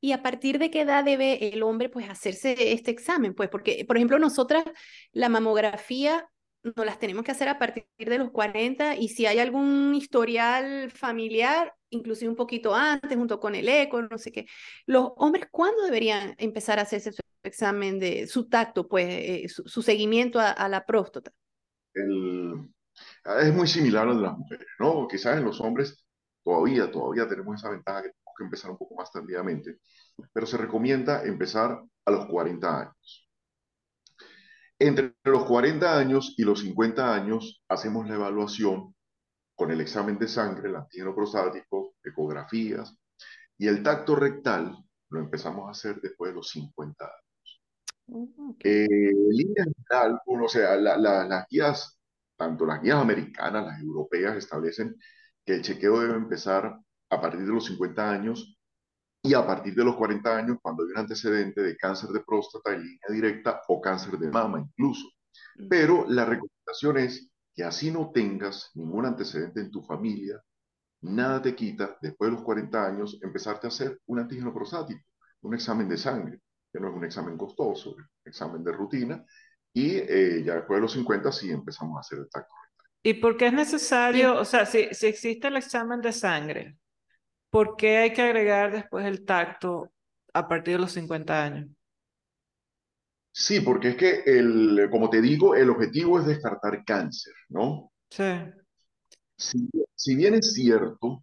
[0.00, 3.34] ¿Y a partir de qué edad debe el hombre pues hacerse este examen?
[3.34, 4.64] Pues porque, por ejemplo, nosotras
[5.12, 6.28] la mamografía
[6.76, 10.90] no las tenemos que hacer a partir de los 40 y si hay algún historial
[10.90, 14.46] familiar, inclusive un poquito antes, junto con el eco, no sé qué.
[14.86, 19.82] Los hombres, ¿cuándo deberían empezar a hacerse su examen de su tacto, pues eh, su,
[19.82, 21.30] seguimiento a, la próstata?
[21.94, 25.06] es muy similar al de las mujeres, ¿no?
[25.06, 26.04] Quizás en los hombres
[26.42, 29.78] todavía, todavía tenemos esa ventaja que que empezar un poco más tardíamente,
[30.32, 33.23] pero se recomienda empezar a los 40 años.
[34.86, 38.94] Entre los 40 años y los 50 años hacemos la evaluación
[39.56, 42.96] con el examen de sangre, el antígeno prostático, ecografías,
[43.58, 44.76] y el tacto rectal
[45.10, 47.62] lo empezamos a hacer después de los 50 años.
[48.12, 51.98] Oh, Eh, en línea general, o sea, la- la- las guías,
[52.36, 54.96] tanto las guías americanas, las europeas, establecen
[55.44, 56.78] que el chequeo debe empezar
[57.10, 58.58] a partir de los 50 años
[59.26, 62.74] y a partir de los 40 años cuando hay un antecedente de cáncer de próstata
[62.74, 65.08] en línea directa o cáncer de mama incluso.
[65.68, 70.42] Pero la recomendación es que así no tengas ningún antecedente en tu familia,
[71.00, 75.00] nada te quita, después de los 40 años, empezarte a hacer un antígeno prostático,
[75.40, 79.24] un examen de sangre, que no es un examen costoso, es un examen de rutina,
[79.72, 82.52] y eh, ya después de los 50 sí empezamos a hacer el tacto.
[83.02, 86.76] ¿Y por qué es necesario, o sea, si, si existe el examen de sangre,
[87.54, 89.92] ¿por qué hay que agregar después el tacto
[90.32, 91.68] a partir de los 50 años?
[93.30, 97.92] Sí, porque es que, el, como te digo, el objetivo es descartar cáncer, ¿no?
[98.10, 98.24] Sí.
[99.36, 101.22] Si, si bien es cierto,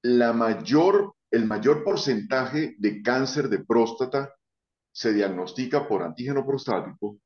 [0.00, 4.34] la mayor, el mayor porcentaje de cáncer de próstata
[4.92, 7.18] se diagnostica por antígeno prostático,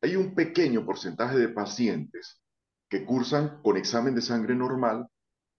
[0.00, 2.40] hay un pequeño porcentaje de pacientes
[2.88, 5.06] que cursan con examen de sangre normal,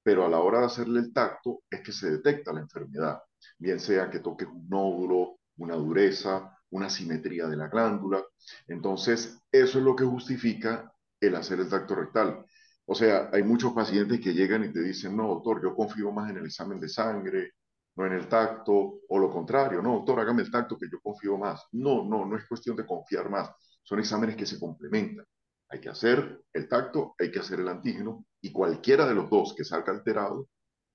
[0.04, 3.20] pero a la hora de hacerle el tacto es que se detecta la enfermedad,
[3.58, 8.24] bien sea que toques un nódulo, una dureza, una simetría de la glándula.
[8.68, 12.46] Entonces, eso es lo que justifica el hacer el tacto rectal.
[12.86, 16.30] O sea, hay muchos pacientes que llegan y te dicen, no, doctor, yo confío más
[16.30, 17.52] en el examen de sangre,
[17.96, 21.38] no en el tacto, o lo contrario, no, doctor, hágame el tacto que yo confío
[21.38, 21.63] más.
[21.72, 23.50] No, no, no es cuestión de confiar más,
[23.84, 25.26] son exámenes que se complementan.
[25.69, 29.54] Hay que hacer el tacto, hay que hacer el antígeno, y cualquiera de los dos
[29.56, 30.49] que salga alterado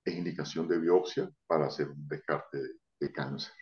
[0.05, 3.53] es indicación de biopsia para hacer un descarte de, de cáncer.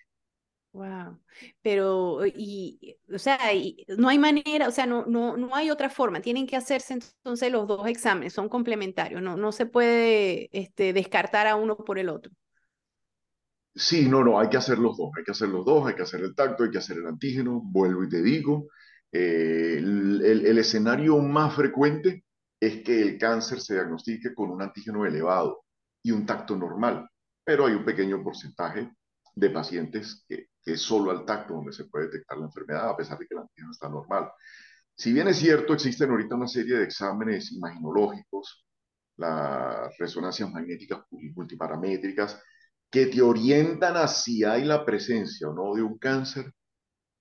[0.74, 1.20] Wow.
[1.64, 5.90] Pero, y, o sea, y no hay manera, o sea, no, no, no hay otra
[5.90, 6.22] forma.
[6.22, 9.22] Tienen que hacerse entonces los dos exámenes, son complementarios.
[9.22, 12.32] No, no se puede este, descartar a uno por el otro.
[13.74, 16.02] Sí, no, no, hay que hacer los dos, hay que hacer los dos, hay que
[16.02, 18.68] hacer el tacto, hay que hacer el antígeno, vuelvo y te digo,
[19.12, 22.26] eh, el, escenario más frecuente
[22.60, 25.64] es que el cáncer se diagnostique con un antígeno elevado
[26.04, 27.10] y un tacto normal,
[27.44, 28.92] pero hay un pequeño porcentaje
[29.36, 33.18] de pacientes que, es solo al tacto donde se puede detectar la enfermedad, a pesar
[33.18, 34.30] de que el antígeno está normal.
[34.94, 38.66] Si bien es cierto, existen ahorita una serie de exámenes imaginológicos,
[39.16, 42.42] las resonancias magnéticas multiparamétricas,
[42.90, 46.52] que te orientan a si hay la presencia o no de un cáncer,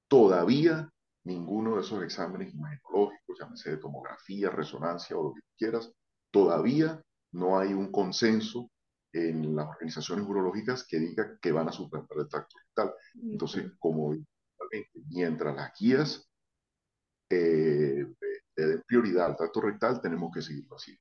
[0.08, 0.90] todavía
[1.26, 5.92] ninguno de esos exámenes imagenológicos, llámese de tomografía, resonancia o lo que quieras,
[6.30, 8.70] todavía no hay un consenso
[9.12, 12.94] en las organizaciones urológicas que diga que van a suplantar el tacto rectal.
[13.14, 14.14] Entonces, como
[15.08, 16.30] mientras las guías
[17.30, 18.06] eh,
[18.56, 20.96] le den prioridad al tacto rectal, tenemos que seguirlo así.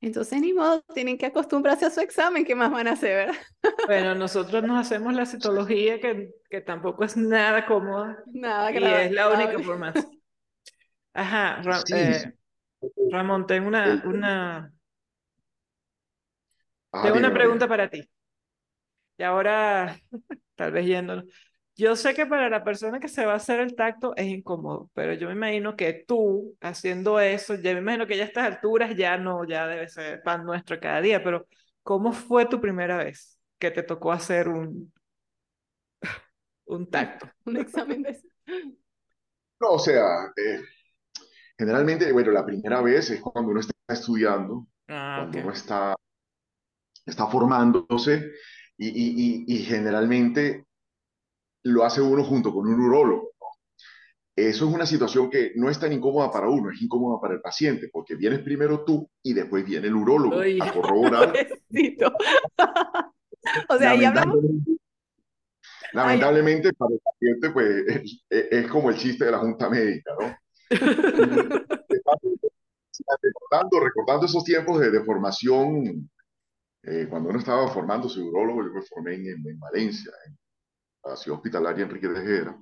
[0.00, 3.40] Entonces, ni modo, tienen que acostumbrarse a su examen, ¿qué más van a hacer, verdad?
[3.84, 9.10] Bueno, nosotros nos hacemos la citología que, que tampoco es nada cómoda Nada y es
[9.10, 10.12] la única formación.
[11.14, 12.32] Ajá, Ra- Sí, eh,
[13.10, 14.72] Ramón, tengo una, una,
[16.92, 18.08] Ah, tengo una pregunta para ti.
[19.18, 20.00] Y ahora,
[20.56, 21.24] tal vez yéndolo.
[21.76, 24.90] Yo sé que para la persona que se va a hacer el tacto es incómodo,
[24.94, 28.44] pero yo me imagino que tú haciendo eso, ya me imagino que ya a estas
[28.46, 31.46] alturas ya no, ya debe ser pan nuestro cada día, pero
[31.82, 34.92] ¿cómo fue tu primera vez que te tocó hacer un,
[36.66, 37.28] un tacto?
[37.46, 38.20] Un examen de...
[39.60, 40.60] No, o sea, eh,
[41.58, 45.36] generalmente, bueno, la primera vez es cuando uno está estudiando, Ah, cuando ok.
[45.38, 45.94] uno está,
[47.06, 48.30] está formándose
[48.78, 50.66] y, y- y- y generalmente
[51.64, 53.32] lo hace uno junto con un urólogo.
[54.34, 57.42] Eso es una situación que no es tan incómoda para uno, es incómoda para el
[57.42, 60.58] paciente, porque vienes primero tú y después viene el urólogo Uy.
[60.60, 61.32] a corroborar.
[63.68, 64.36] O sea, ahí hablamos.
[65.92, 70.36] Lamentablemente, para el paciente, pues es, es como el chiste de la junta médica, ¿no?
[73.20, 76.08] recordando, recordando esos tiempos de, de formación,
[76.84, 80.38] eh, cuando uno estaba formando su urólogo, yo me formé en, en Valencia, en
[81.04, 82.56] la ciudad hospitalaria Enrique de Tejera,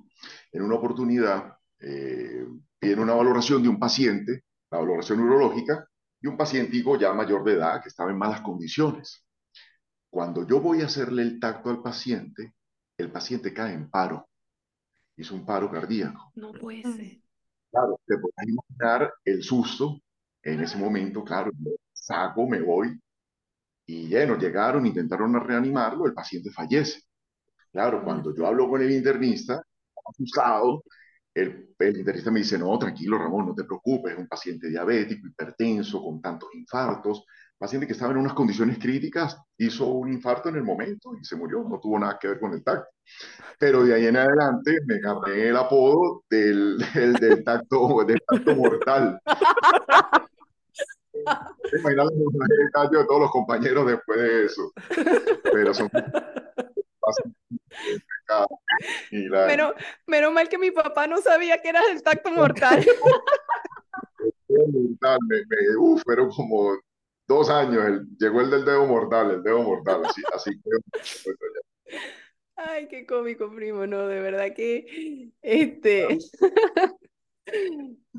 [0.51, 2.45] en una oportunidad eh,
[2.79, 5.87] viene una valoración de un paciente, la valoración urológica,
[6.21, 9.25] y un pacientico ya mayor de edad que estaba en malas condiciones.
[10.09, 12.53] Cuando yo voy a hacerle el tacto al paciente,
[12.97, 14.29] el paciente cae en paro,
[15.17, 16.31] hizo un paro cardíaco.
[16.35, 17.17] No puede ser.
[17.71, 19.99] Claro, te puedes imaginar el susto
[20.43, 22.99] en ese momento, claro, me saco, me voy,
[23.85, 27.01] y bueno, llegaron, intentaron reanimarlo, el paciente fallece.
[27.71, 29.61] Claro, cuando yo hablo con el internista,
[30.09, 30.83] asustado,
[31.33, 35.27] el, el internista me dice, no, tranquilo, Ramón, no te preocupes, es un paciente diabético,
[35.27, 37.25] hipertenso, con tantos infartos,
[37.57, 41.35] paciente que estaba en unas condiciones críticas hizo un infarto en el momento y se
[41.35, 42.89] murió, no tuvo nada que ver con el tacto.
[43.59, 48.55] Pero de ahí en adelante me gané el apodo del, del, del tacto, del tacto
[48.55, 49.19] mortal.
[51.73, 54.71] Imagínate el de todos los compañeros después de eso.
[55.43, 55.89] Pero son
[59.11, 59.73] Menos,
[60.07, 62.85] menos mal que mi papá no sabía que eras el tacto mortal.
[64.47, 66.77] mortal me, me, uf, fueron como
[67.27, 70.69] dos años, el, llegó el del dedo mortal, el dedo mortal, así, así que...
[72.55, 76.19] Ay, qué cómico, primo, no, de verdad que, este,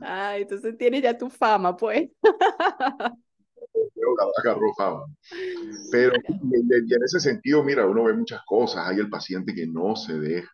[0.01, 2.11] ay, entonces tienes ya tu fama, pues.
[5.91, 9.97] Pero y en ese sentido, mira, uno ve muchas cosas, hay el paciente que no
[9.97, 10.51] se deja,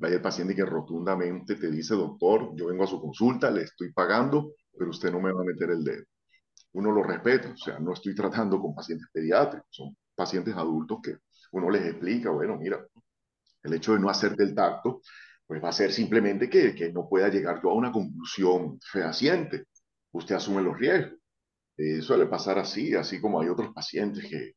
[0.00, 3.92] hay el paciente que rotundamente te dice, doctor, yo vengo a su consulta, le estoy
[3.92, 6.04] pagando, pero usted no me va a meter el dedo
[6.72, 11.16] uno lo respeta, o sea, no estoy tratando con pacientes pediátricos, son pacientes adultos que
[11.52, 12.84] uno les explica, bueno, mira,
[13.62, 15.00] el hecho de no hacerte el tacto,
[15.46, 19.64] pues va a ser simplemente que, que no pueda llegar yo a una conclusión fehaciente.
[20.12, 21.18] Usted asume los riesgos.
[21.78, 24.56] Eh, suele pasar así, así como hay otros pacientes que,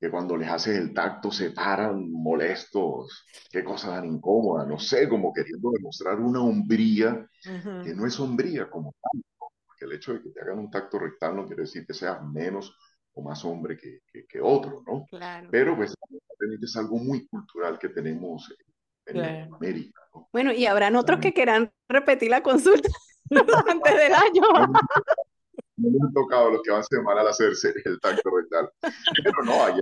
[0.00, 5.08] que cuando les haces el tacto se paran molestos, qué cosa tan incómoda, no sé,
[5.08, 7.84] como queriendo demostrar una hombría uh -huh.
[7.84, 9.22] que no es hombría como tal
[9.82, 12.76] el hecho de que te hagan un tacto rectal no quiere decir que seas menos
[13.14, 15.06] o más hombre que, que, que otro, ¿no?
[15.10, 15.48] Claro.
[15.50, 15.94] Pero pues
[16.62, 18.52] es algo muy cultural que tenemos
[19.06, 19.56] en claro.
[19.56, 20.00] América.
[20.14, 20.28] ¿no?
[20.32, 22.88] Bueno, y habrán otros que quieran repetir la consulta
[23.68, 24.42] antes del año.
[25.82, 28.70] No me han tocado los que van semana al hacerse el tacto rectal.
[28.80, 29.74] Pero no, hay,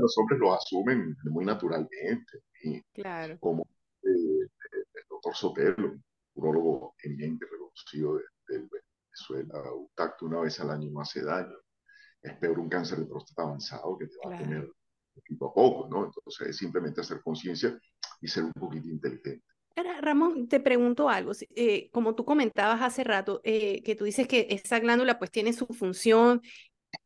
[0.00, 2.42] los hombres lo asumen muy naturalmente.
[2.62, 3.38] Y claro.
[3.40, 3.66] Como
[4.02, 5.94] eh, el doctor Sotelo,
[6.34, 11.56] urólogo eminente reconocido de, de, Venezuela, un tacto una vez al año no hace daño.
[12.22, 14.36] Es peor un cáncer de próstata avanzado que te va claro.
[14.36, 14.72] a tener
[15.14, 16.06] poquito a poco, ¿no?
[16.06, 17.78] Entonces es simplemente hacer conciencia
[18.20, 19.44] y ser un poquito inteligente.
[20.00, 21.32] Ramón, te pregunto algo.
[21.54, 25.52] Eh, como tú comentabas hace rato, eh, que tú dices que esa glándula pues tiene
[25.52, 26.42] su función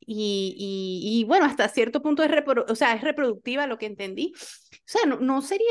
[0.01, 2.31] y, y, y bueno, hasta cierto punto es,
[2.69, 4.33] o sea, es reproductiva, lo que entendí.
[4.37, 5.67] O sea, no, no sería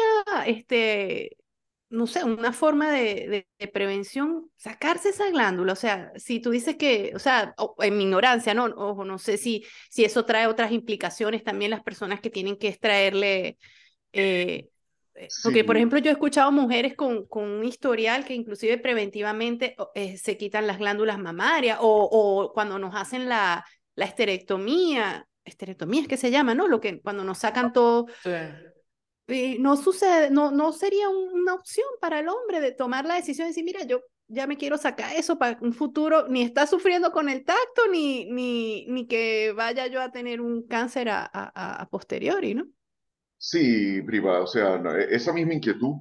[0.47, 1.37] este,
[1.89, 5.73] no sé, una forma de, de, de, prevención, sacarse esa glándula.
[5.73, 8.65] O sea, si tú dices que, o sea, en mi ignorancia, ¿no?
[8.65, 12.69] Ojo, no sé si, si eso trae otras implicaciones también las personas que tienen que
[12.69, 13.57] extraerle.
[14.13, 14.69] Eh,
[15.43, 15.63] porque, sí.
[15.63, 20.37] por ejemplo, yo he escuchado mujeres con, con un historial que inclusive preventivamente eh, se
[20.37, 26.17] quitan las glándulas mamarias o, o cuando nos hacen la, la esterectomía, esterectomía es que
[26.17, 26.67] se llama, ¿no?
[26.67, 28.07] Lo que cuando nos sacan todo.
[28.23, 28.31] Sí
[29.27, 33.45] eh, no sucede, no, no sería una opción para el hombre de tomar la decisión
[33.45, 37.11] de decir, mira, yo ya me quiero sacar eso para un futuro, ni está sufriendo
[37.11, 41.81] con el tacto, ni, ni, ni que vaya yo a tener un cáncer a, a,
[41.81, 42.65] a posteriori, ¿no?
[43.45, 45.97] Sí, privada, o sea, esa misma inquietud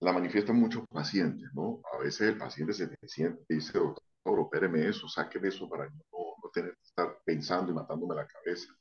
[0.00, 1.80] la manifiestan muchos pacientes, ¿no?
[1.94, 6.02] A veces el paciente se siente y dice, doctor, opéreme eso, sáqueme eso para no,
[6.12, 8.74] no tener que estar pensando y matándome la cabeza.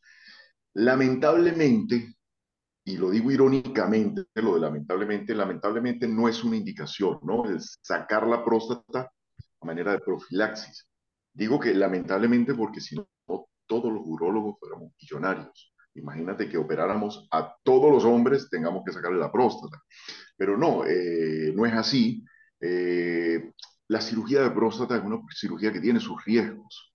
[0.73, 2.15] Lamentablemente,
[2.83, 7.45] y lo digo irónicamente, lo de lamentablemente, lamentablemente no es una indicación, ¿no?
[7.45, 9.11] El sacar la próstata
[9.61, 10.87] a manera de profilaxis.
[11.31, 13.07] Digo que lamentablemente porque si no,
[13.67, 15.73] todos los urólogos fuéramos millonarios.
[15.99, 19.81] Imagínate que operáramos a todos los hombres, tengamos que sacarle la próstata.
[20.35, 22.23] Pero no, eh, no es así.
[22.59, 23.51] Eh,
[23.87, 26.93] la cirugía de próstata es una cirugía que tiene sus riesgos.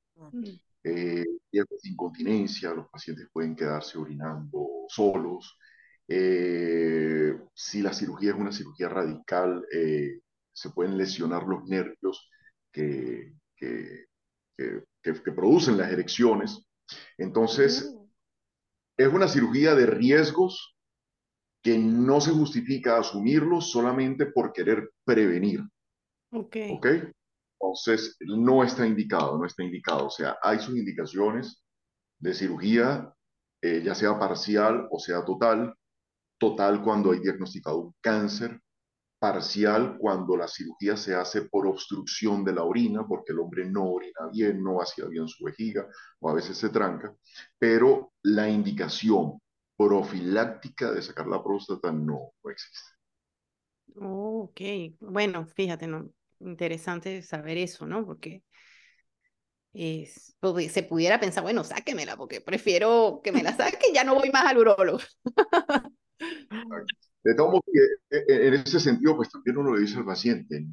[0.82, 5.58] Eh, riesgos de incontinencia, los pacientes pueden quedarse orinando solos,
[6.06, 10.20] eh, si la cirugía es una cirugía radical, eh,
[10.52, 12.30] se pueden lesionar los nervios
[12.70, 14.06] que, que,
[14.56, 16.66] que, que producen las erecciones.
[17.18, 17.93] Entonces.
[18.96, 20.76] Es una cirugía de riesgos
[21.62, 25.60] que no se justifica asumirlos solamente por querer prevenir.
[26.30, 26.56] Ok.
[26.72, 26.86] ¿Ok?
[27.58, 30.06] Entonces, no está indicado, no está indicado.
[30.06, 31.64] O sea, hay sus indicaciones
[32.18, 33.14] de cirugía,
[33.62, 35.74] eh, ya sea parcial o sea total,
[36.38, 38.60] total cuando hay diagnosticado un cáncer,
[39.24, 43.84] parcial cuando la cirugía se hace por obstrucción de la orina, porque el hombre no
[43.84, 45.88] orina bien, no vacía bien su vejiga,
[46.20, 47.16] o a veces se tranca,
[47.58, 49.40] pero la indicación
[49.78, 52.90] profiláctica de sacar la próstata no, no existe.
[53.96, 54.60] Oh, ok,
[55.00, 56.10] bueno, fíjate, ¿no?
[56.40, 58.04] interesante saber eso, ¿no?
[58.04, 58.42] Porque
[59.72, 60.36] es,
[60.70, 64.28] se pudiera pensar, bueno, sáquemela, porque prefiero que me la saque y ya no voy
[64.30, 64.98] más al urólogo.
[67.24, 67.64] De todos modos,
[68.10, 70.66] en ese sentido, pues también uno le dice al paciente,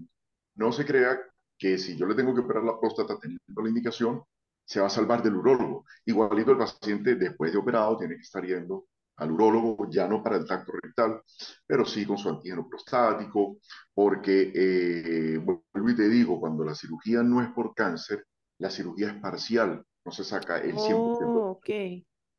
[0.55, 1.19] no se crea
[1.57, 4.21] que si yo le tengo que operar la próstata teniendo la indicación,
[4.65, 5.85] se va a salvar del urólogo.
[6.05, 8.87] Igualito el paciente después de operado tiene que estar yendo
[9.17, 11.21] al urólogo, ya no para el tacto rectal,
[11.67, 13.57] pero sí con su antígeno prostático,
[13.93, 18.25] porque, eh, vuelvo y te digo, cuando la cirugía no es por cáncer,
[18.57, 21.27] la cirugía es parcial, no se saca el 100%.
[21.27, 21.69] Oh, ok.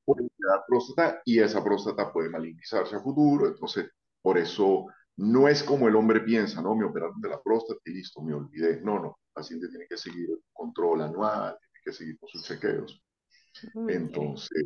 [0.05, 3.91] Puede quedar próstata y esa próstata puede malignizarse a futuro, entonces
[4.23, 6.75] por eso no es como el hombre piensa, ¿no?
[6.75, 8.81] Me operaron de la próstata y listo, me olvidé.
[8.81, 12.45] No, no, el paciente tiene que seguir el control anual, tiene que seguir con sus
[12.45, 13.03] chequeos.
[13.89, 14.65] Entonces,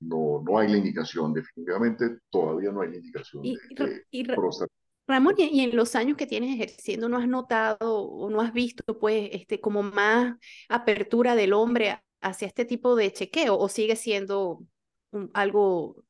[0.00, 4.72] no, no hay la indicación, definitivamente todavía no hay la indicación Y, de, y próstata.
[5.06, 8.98] Ramón, y en los años que tienes ejerciendo, ¿no has notado o no has visto,
[8.98, 10.36] pues, este, como más
[10.68, 14.62] apertura del hombre hacia este tipo de chequeo o sigue siendo
[15.10, 16.04] un- algo,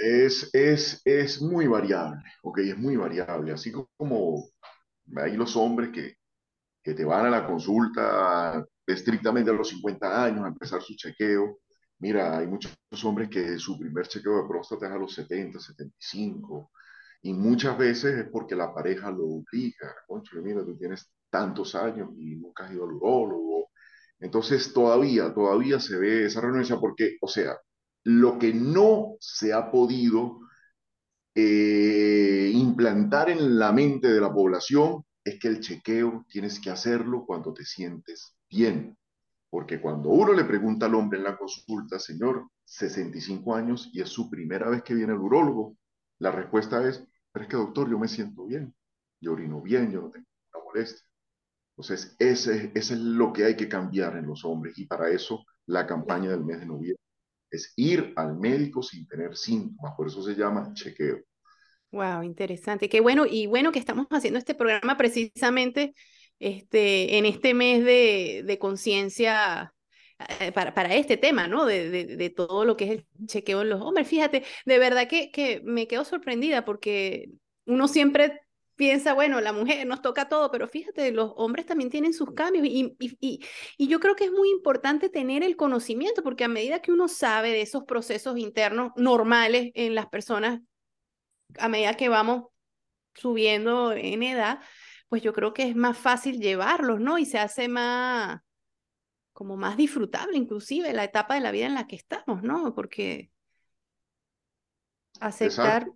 [0.00, 2.58] Es, es, es muy variable, ¿ok?
[2.58, 4.48] Es muy variable, así como
[5.16, 6.14] hay los hombres que,
[6.82, 11.60] que te van a la consulta estrictamente a los 50 años a empezar su chequeo.
[12.00, 12.72] Mira, hay muchos
[13.04, 16.70] hombres que su primer chequeo de próstata es a los 70, 75,
[17.22, 19.94] y muchas veces es porque la pareja lo obliga.
[20.06, 23.70] Concho, mira, tú tienes tantos años y nunca has ido al urólogo.
[24.20, 27.56] Entonces, todavía, todavía se ve esa renuncia porque, o sea,
[28.08, 30.40] lo que no se ha podido
[31.34, 37.26] eh, implantar en la mente de la población es que el chequeo tienes que hacerlo
[37.26, 38.96] cuando te sientes bien.
[39.50, 44.08] Porque cuando uno le pregunta al hombre en la consulta, señor, 65 años y es
[44.08, 45.76] su primera vez que viene al urólogo,
[46.18, 48.74] la respuesta es, pero es que doctor, yo me siento bien,
[49.20, 51.06] yo orino bien, yo no tengo ninguna molestia.
[51.76, 55.44] Entonces, ese, ese es lo que hay que cambiar en los hombres y para eso
[55.66, 57.07] la campaña del mes de noviembre
[57.50, 61.18] es ir al médico sin tener síntomas, por eso se llama chequeo.
[61.90, 62.88] wow, interesante.
[62.88, 65.94] Qué bueno, y bueno que estamos haciendo este programa precisamente
[66.38, 69.74] este, en este mes de, de conciencia
[70.40, 71.64] eh, para, para este tema, ¿no?
[71.64, 74.08] De, de, todo lo que es el chequeo en los hombres.
[74.08, 77.30] Fíjate, de verdad que, que me quedo sorprendida porque
[77.66, 78.40] uno siempre
[78.78, 82.64] piensa, bueno, la mujer nos toca todo, pero fíjate, los hombres también tienen sus cambios
[82.64, 83.44] y, y,
[83.76, 87.08] y, yo creo que es muy importante tener el conocimiento porque a medida que uno
[87.08, 90.60] sabe de esos procesos internos normales en las personas,
[91.58, 92.44] a medida que vamos
[93.14, 94.60] subiendo en edad,
[95.08, 97.18] pues yo creo que es más fácil llevarlos, ¿no?
[97.18, 98.40] Y se hace más,
[99.32, 102.72] como más disfrutable inclusive la etapa de la vida en la que estamos, ¿no?
[102.76, 103.32] Porque
[105.18, 105.90] aceptar.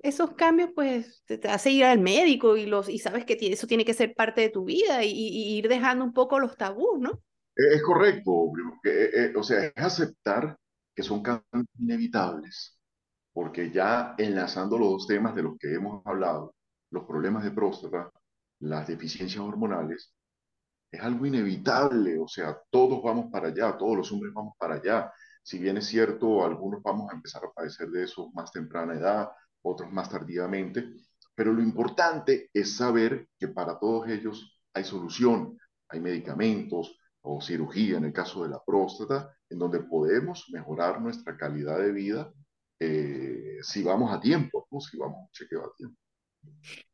[0.00, 3.84] Esos cambios, pues te, hace ir al médico y, los, y sabes que eso tiene
[3.84, 7.22] que ser parte de tu vida y, ir dejando un poco los tabús, ¿no?
[7.54, 8.52] Es es correcto,
[8.84, 10.56] eh, eh, o sea, es aceptar
[10.94, 12.78] que son cambios inevitables,
[13.32, 16.54] porque ya enlazando los dos temas de los que hemos hablado,
[16.90, 18.10] los problemas de próstata,
[18.60, 20.12] las deficiencias hormonales,
[20.90, 25.12] es algo inevitable, o sea, todos vamos para allá, todos los hombres vamos para allá.
[25.42, 29.28] Si bien es cierto, algunos vamos a empezar a padecer de eso más temprana edad,
[29.68, 30.84] otros más tardíamente,
[31.34, 35.58] pero lo importante es saber que para todos ellos hay solución,
[35.88, 41.36] hay medicamentos o cirugía en el caso de la próstata, en donde podemos mejorar nuestra
[41.36, 42.32] calidad de vida
[42.80, 44.80] eh, si vamos a tiempo, ¿no?
[44.80, 45.98] si vamos a un chequeo a tiempo.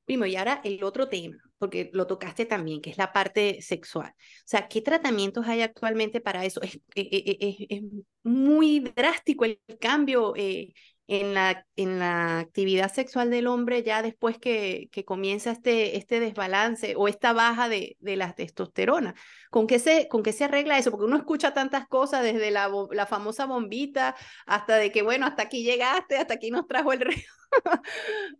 [0.05, 4.11] Primo, y ahora el otro tema, porque lo tocaste también, que es la parte sexual.
[4.11, 6.61] O sea, ¿qué tratamientos hay actualmente para eso?
[6.61, 7.83] Es, eh, eh, eh, es
[8.22, 10.75] muy drástico el cambio eh,
[11.07, 16.18] en la, en la actividad sexual del hombre ya después que, que comienza este, este
[16.18, 19.14] desbalance o esta baja de, de la testosterona.
[19.50, 20.90] ¿Con qué, se, ¿Con qué se arregla eso?
[20.90, 25.42] Porque uno escucha tantas cosas desde la, la famosa bombita hasta de que, bueno, hasta
[25.42, 27.22] aquí llegaste, hasta aquí nos trajo el rey.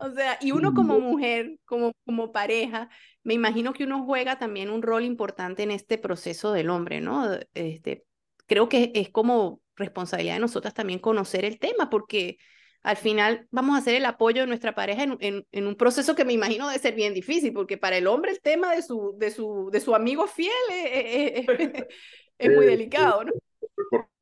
[0.01, 2.89] O sea, y uno como mujer, como, como pareja,
[3.23, 7.29] me imagino que uno juega también un rol importante en este proceso del hombre, ¿no?
[7.55, 8.05] Este,
[8.47, 12.39] creo que es como responsabilidad de nosotras también conocer el tema, porque
[12.85, 16.15] al final vamos a hacer el apoyo de nuestra pareja en, en, en un proceso
[16.17, 19.17] que me imagino debe ser bien difícil, porque para el hombre el tema de su,
[19.19, 21.87] de su, de su amigo fiel es, es- es-
[22.39, 23.33] es muy Eh, delicado, ¿no?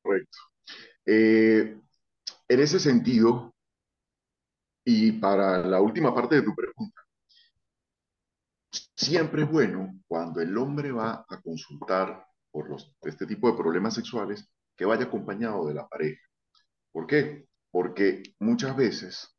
[0.03, 0.39] Correcto.
[1.07, 1.79] Eh,
[2.49, 3.55] en ese sentido,
[4.85, 7.03] y para la última parte de tu pregunta,
[8.97, 13.95] siempre es bueno cuando el hombre va a consultar por los, este tipo de problemas
[13.95, 16.21] sexuales que vaya acompañado de la pareja.
[16.93, 17.47] ¿Por qué?
[17.73, 19.37] Porque muchas veces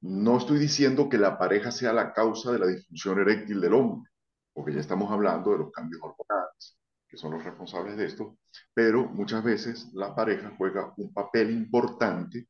[0.00, 4.10] no estoy diciendo que la pareja sea la causa de la disfunción eréctil del hombre,
[4.52, 8.38] porque ya estamos hablando de los cambios hormonales, que son los responsables de esto,
[8.74, 12.48] pero muchas veces la pareja juega un papel importante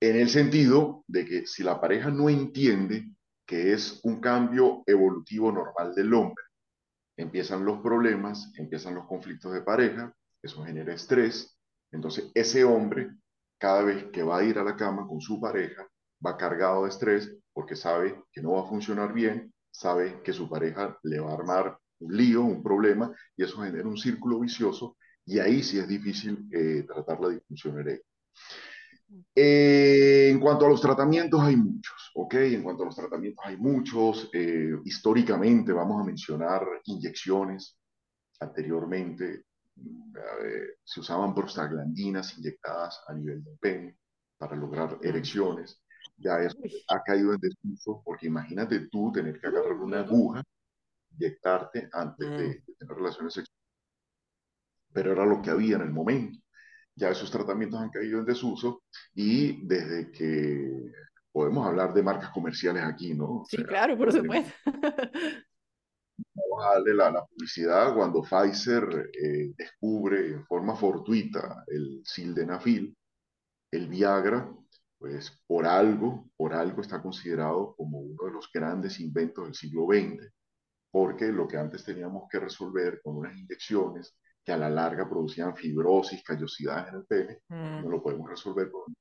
[0.00, 3.10] en el sentido de que si la pareja no entiende
[3.46, 6.44] que es un cambio evolutivo normal del hombre,
[7.16, 11.58] empiezan los problemas, empiezan los conflictos de pareja, eso genera estrés.
[11.92, 13.10] Entonces, ese hombre,
[13.60, 15.86] cada vez que va a ir a la cama con su pareja,
[16.24, 20.48] va cargado de estrés porque sabe que no va a funcionar bien, sabe que su
[20.48, 24.96] pareja le va a armar un lío, un problema, y eso genera un círculo vicioso,
[25.26, 28.06] y ahí sí es difícil eh, tratar la disfunción eréctil.
[29.34, 32.34] Eh, en cuanto a los tratamientos hay muchos, ¿ok?
[32.34, 34.30] En cuanto a los tratamientos hay muchos.
[34.32, 37.76] Eh, históricamente vamos a mencionar inyecciones.
[38.38, 39.44] Anteriormente
[40.84, 43.98] se usaban prostaglandinas inyectadas a nivel del pene
[44.36, 45.82] para lograr erecciones.
[46.16, 46.58] Ya eso
[46.88, 50.42] ha caído en desuso porque imagínate tú tener que agarrar una aguja,
[51.12, 53.60] inyectarte antes de, de tener relaciones sexuales.
[54.92, 56.38] Pero era lo que había en el momento
[57.00, 58.82] ya esos tratamientos han caído en desuso
[59.14, 60.92] y desde que
[61.32, 63.44] podemos hablar de marcas comerciales aquí, ¿no?
[63.48, 64.52] sí, claro, por supuesto.
[66.60, 72.94] Darle la, la publicidad cuando Pfizer eh, descubre en forma fortuita el sildenafil,
[73.72, 74.52] el Viagra,
[74.98, 79.86] pues por algo, por algo está considerado como uno de los grandes inventos del siglo
[79.86, 80.30] XX,
[80.90, 84.14] porque lo que antes teníamos que resolver con unas inyecciones
[84.44, 87.90] que a la larga producían fibrosis, callosidades en el pene, no mm.
[87.90, 88.94] lo podemos resolver con una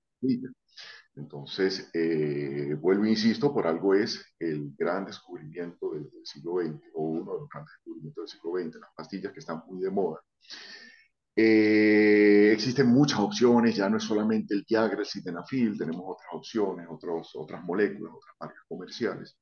[1.19, 7.03] Entonces, eh, vuelvo e insisto, por algo es el gran descubrimiento del, siglo XX, o
[7.03, 10.21] uno de los grandes descubrimientos del siglo XX, las pastillas que están muy de moda.
[11.35, 16.87] Eh, existen muchas opciones, ya no es solamente el Viagra, el Sildenafil, tenemos otras opciones,
[16.89, 19.37] otros, otras moléculas, otras marcas comerciales.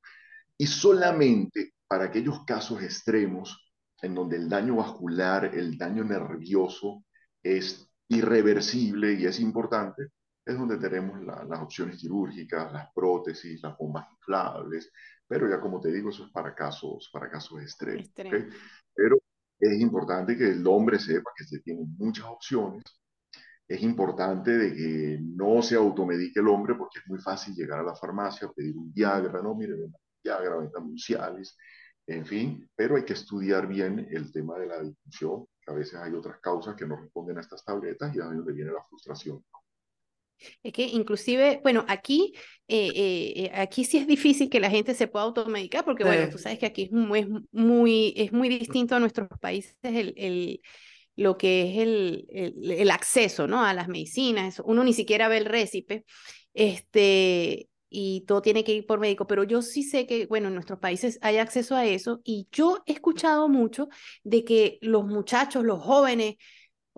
[0.56, 3.72] Y solamente para aquellos casos extremos
[4.02, 7.04] en donde el daño vascular, el daño nervioso
[7.42, 10.08] es irreversible y es importante,
[10.48, 14.90] es donde tenemos las opciones quirúrgicas, las prótesis, las bombas inflables,
[15.26, 18.10] pero ya como te digo, eso es para casos, para casos extremos.
[18.14, 19.18] Pero
[19.60, 22.82] es importante que el hombre sepa que se tienen muchas opciones.
[23.68, 27.82] Es importante de que no se automedique el hombre porque es muy fácil llegar a
[27.82, 29.94] la farmacia, pedir un Viagra, no, mire, un
[30.24, 30.70] Viagra, un
[32.06, 35.96] en fin, pero hay que estudiar bien el tema de la disfunción, que a veces
[35.96, 38.82] hay otras causas que no responden a estas tabletas y ahí es donde viene la
[38.88, 39.44] frustración.
[40.62, 42.32] Es que inclusive, bueno, aquí,
[42.68, 46.38] eh, eh, aquí sí es difícil que la gente se pueda automedicar, porque bueno, tú
[46.38, 50.60] sabes que aquí es muy, es muy, es muy distinto a nuestros países el, el
[51.16, 53.64] lo que es el, el, el, acceso ¿no?
[53.64, 56.04] a las medicinas, uno ni siquiera ve el récipe.
[56.54, 60.54] Este, y todo tiene que ir por médico, pero yo sí sé que, bueno, en
[60.54, 63.88] nuestros países hay acceso a eso y yo he escuchado mucho
[64.24, 66.36] de que los muchachos, los jóvenes,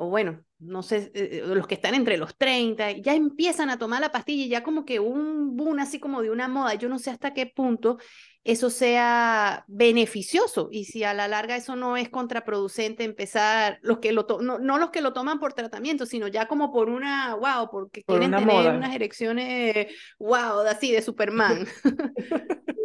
[0.03, 4.01] o bueno, no sé, eh, los que están entre los 30, ya empiezan a tomar
[4.01, 6.99] la pastilla y ya como que un boom así como de una moda, yo no
[6.99, 7.99] sé hasta qué punto
[8.43, 14.13] eso sea beneficioso y si a la larga eso no es contraproducente empezar, los que
[14.13, 17.69] lo no, no, los que lo toman por tratamiento, sino ya como por una, wow,
[17.71, 19.89] porque quieren tener unas erecciones,
[20.19, 21.67] wow, así de Superman.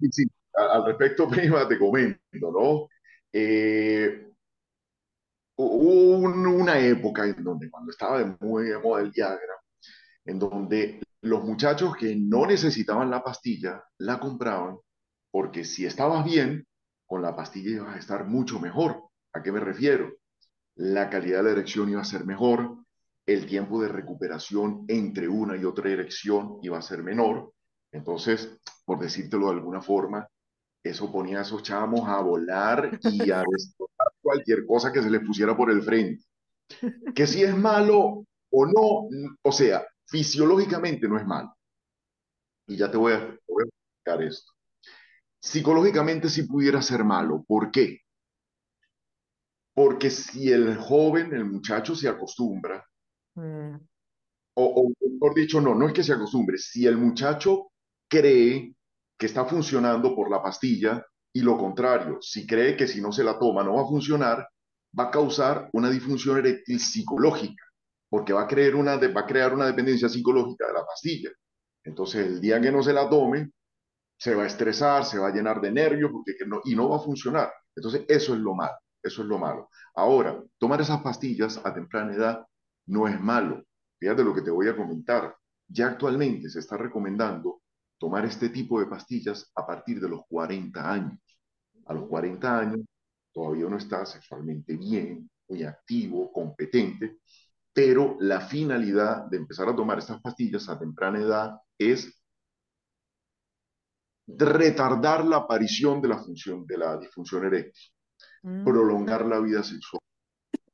[0.00, 0.24] Sí, sí.
[0.54, 2.88] Al respecto, prima, te comento, ¿no?
[3.32, 4.27] Eh,
[5.66, 9.54] hubo una época en donde, cuando estaba de muy de moda el Viagra,
[10.24, 14.78] en donde los muchachos que no necesitaban la pastilla la compraban
[15.30, 16.66] porque si estabas bien,
[17.06, 19.04] con la pastilla ibas a estar mucho mejor.
[19.32, 20.14] ¿A qué me refiero?
[20.76, 22.76] La calidad de la erección iba a ser mejor,
[23.26, 27.52] el tiempo de recuperación entre una y otra erección iba a ser menor.
[27.92, 30.28] Entonces, por decírtelo de alguna forma,
[30.82, 33.42] eso ponía a esos chamos a volar y a
[34.28, 36.22] cualquier cosa que se les pusiera por el frente.
[37.14, 39.08] Que si es malo o no,
[39.42, 41.54] o sea, Fisiológicamente no es malo.
[42.66, 44.52] Y ya te voy a, explicar esto.
[45.40, 47.42] Psicológicamente sí pudiera ser malo.
[47.46, 48.00] ¿Por qué?
[49.74, 52.84] Porque si el joven, el muchacho se acostumbra,
[53.34, 53.76] mm.
[54.54, 57.70] o, o mejor dicho, no, no es que se acostumbre, si el muchacho
[58.08, 58.74] cree
[59.16, 61.02] que está funcionando por la pastilla
[61.32, 64.48] y lo contrario, si cree que si no se la toma no va a funcionar,
[64.98, 67.64] va a causar una disfunción eréctil psicológica
[68.08, 71.30] porque va a, crear una, va a crear una dependencia psicológica de la pastilla.
[71.84, 73.52] Entonces, el día que no se la tome,
[74.16, 76.32] se va a estresar, se va a llenar de nervios porque
[76.64, 77.52] y no va a funcionar.
[77.74, 79.68] Entonces, eso es lo malo, eso es lo malo.
[79.94, 82.46] Ahora, tomar esas pastillas a temprana edad
[82.86, 83.62] no es malo.
[84.00, 85.36] Fíjate lo que te voy a comentar.
[85.68, 87.60] Ya actualmente se está recomendando
[87.98, 91.18] tomar este tipo de pastillas a partir de los 40 años.
[91.86, 92.80] A los 40 años
[93.32, 97.18] todavía uno está sexualmente bien, muy activo, competente,
[97.72, 102.22] pero la finalidad de empezar a tomar estas pastillas a temprana edad es
[104.26, 107.92] retardar la aparición de la función de la disfunción eréctil.
[108.42, 108.64] Mm.
[108.64, 110.00] prolongar la vida sexual.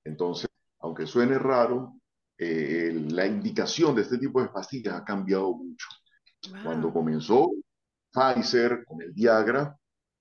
[0.05, 0.49] Entonces,
[0.81, 1.95] aunque suene raro,
[2.37, 5.87] eh, la indicación de este tipo de pastillas ha cambiado mucho.
[6.63, 7.53] Cuando comenzó
[8.13, 9.77] Pfizer con el Viagra,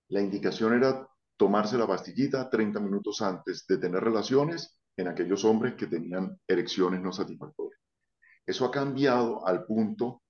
[0.10, 1.08] la indicación era
[1.38, 7.02] tomarse la pastillita 30 minutos antes de tener relaciones en aquellos hombres que tenían erecciones
[7.02, 7.80] no satisfactorias.
[8.46, 10.22] Eso ha cambiado al punto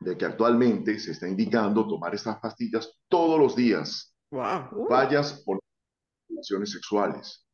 [0.00, 4.68] de que actualmente se está indicando tomar estas pastillas todos los días, Wow.
[4.72, 5.60] Uh, vayas por
[6.28, 7.46] relaciones sexuales,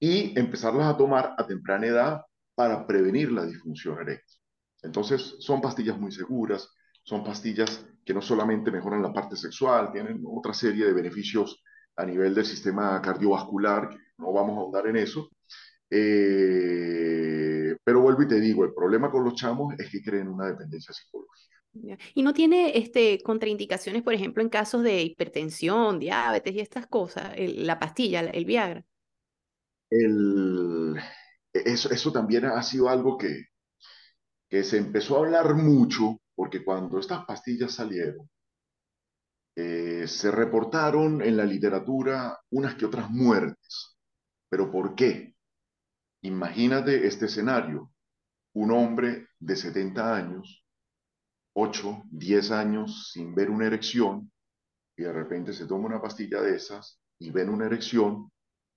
[0.00, 2.22] y empezarlas a tomar a temprana edad
[2.54, 4.38] para prevenir la disfunción eréctil.
[4.84, 6.70] Entonces, son pastillas muy seguras,
[7.02, 11.62] son pastillas que no solamente mejoran la parte sexual, tienen otra serie de beneficios
[11.96, 15.28] a nivel del sistema cardiovascular, que no vamos a ahondar en eso.
[15.90, 20.46] Eh, pero vuelvo y te digo, el problema con los chamos es que creen una
[20.48, 21.56] dependencia psicológica.
[22.14, 27.32] Y no tiene este, contraindicaciones, por ejemplo, en casos de hipertensión, diabetes y estas cosas,
[27.36, 28.84] el- la pastilla, el Viagra.
[29.90, 30.96] El,
[31.52, 33.44] eso, eso también ha sido algo que,
[34.54, 38.30] que se empezó a hablar mucho, porque cuando estas pastillas salieron,
[39.56, 43.96] eh, se reportaron en la literatura unas que otras muertes.
[44.48, 45.34] ¿Pero por qué?
[46.22, 47.90] Imagínate este escenario.
[48.52, 50.64] Un hombre de 70 años,
[51.54, 54.30] 8, 10 años sin ver una erección,
[54.96, 58.30] y de repente se toma una pastilla de esas y ven una erección.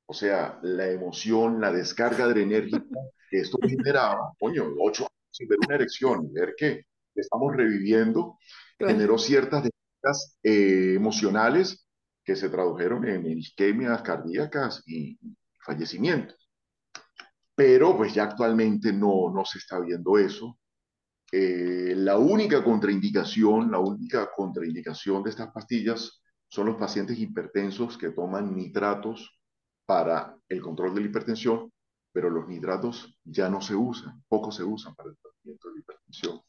[0.07, 2.83] O sea, la emoción, la descarga adrenérgica
[3.29, 5.06] que esto generaba, coño, 8 años
[5.37, 6.83] sin ver una erección ver que
[7.15, 8.37] estamos reviviendo,
[8.77, 8.93] Claro.
[8.93, 11.87] generó ciertas descargas eh, emocionales
[12.23, 15.17] que se tradujeron en, en isquemias cardíacas y
[15.65, 16.37] fallecimientos.
[17.55, 20.59] Pero pues ya actualmente no, no se está viendo eso.
[21.31, 28.11] Eh, la única contraindicación, la única contraindicación de estas pastillas son los pacientes hipertensos que
[28.11, 29.39] toman nitratos
[29.85, 31.71] para el control de la hipertensión,
[32.17, 35.79] pero los nitratos ya no se usan, poco se usan para el tratamiento de la
[35.81, 36.41] hipertensión.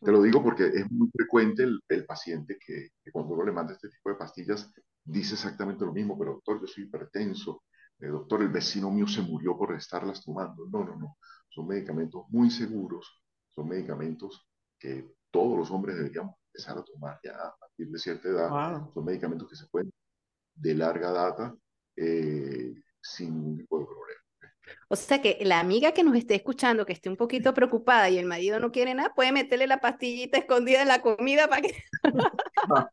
[0.00, 3.52] Te lo digo porque es muy frecuente el, el paciente que, que cuando uno le
[3.52, 4.68] manda este tipo de pastillas
[5.04, 7.62] dice exactamente lo mismo, pero doctor, yo soy hipertenso,
[8.00, 10.66] eh, doctor, el vecino mío se murió por estarlas tomando.
[10.68, 11.16] No, no, no,
[11.50, 13.22] son medicamentos muy seguros,
[13.54, 14.44] son medicamentos
[14.76, 18.50] que todos los hombres deberíamos empezar a tomar ya a partir de cierta edad.
[18.50, 18.92] Wow.
[18.92, 19.92] Son medicamentos que se pueden
[20.52, 21.54] de larga data
[21.94, 24.01] eh, sin ningún tipo de problema.
[24.92, 28.18] O sea que la amiga que nos esté escuchando, que esté un poquito preocupada y
[28.18, 31.82] el marido no quiere nada, puede meterle la pastillita escondida en la comida para que,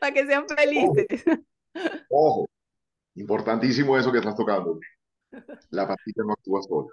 [0.00, 1.24] para que sean felices.
[2.08, 2.48] Ojo,
[3.16, 4.78] importantísimo eso que estás tocando.
[5.70, 6.88] La pastilla no actúa sola.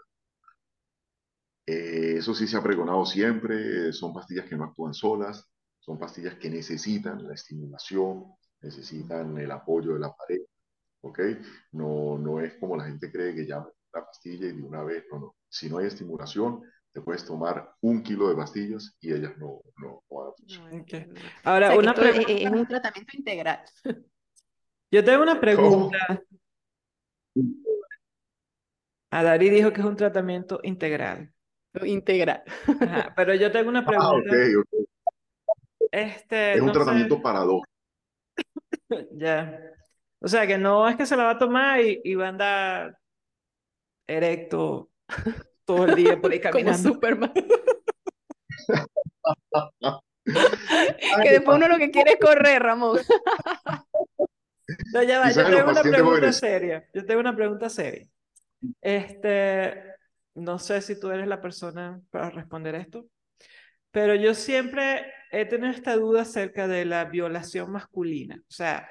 [1.68, 5.48] Eh, eso sí se ha pregonado siempre, son pastillas que no actúan solas,
[5.78, 8.26] son pastillas que necesitan la estimulación,
[8.62, 10.46] necesitan el apoyo de la pareja,
[11.02, 11.20] ¿ok?
[11.74, 13.70] No, no es como la gente cree que llama
[14.00, 15.36] la pastilla y de una vez, no, no.
[15.50, 20.04] Si no hay estimulación, te puedes tomar un kilo de pastillas y ellas no, no,
[20.10, 20.74] no van a funcionar.
[20.74, 22.32] O Ahora, sea una pregunta.
[22.32, 23.60] es un tratamiento integral.
[24.92, 25.42] Yo tengo una ¿Cómo?
[25.42, 25.98] pregunta.
[29.12, 31.32] A Dari dijo que es un tratamiento integral.
[31.84, 32.44] Integral.
[32.82, 34.60] Ajá, pero yo tengo una Ah, ok, pregunta.
[34.60, 34.88] ok.
[35.92, 37.68] Este, Es un no sé, tratamiento paradójico.
[39.12, 39.60] ya.
[40.20, 42.30] O sea, que no es que se la va a tomar y, y va a
[42.30, 42.98] andar
[44.08, 44.90] erecto
[45.66, 46.94] todo el día por ahí Como caminando.
[46.94, 47.34] Superman.
[51.24, 53.00] Que después uno lo que quiere es correr, Ramón.
[54.94, 56.86] No, ya va, yo tengo una pregunta seria.
[56.94, 58.08] Yo tengo una pregunta seria.
[58.82, 59.84] Este,
[60.36, 63.06] no sé si tú eres la persona para responder esto,
[63.92, 68.38] pero yo siempre he tenido esta duda acerca de la violación masculina.
[68.38, 68.90] O sea,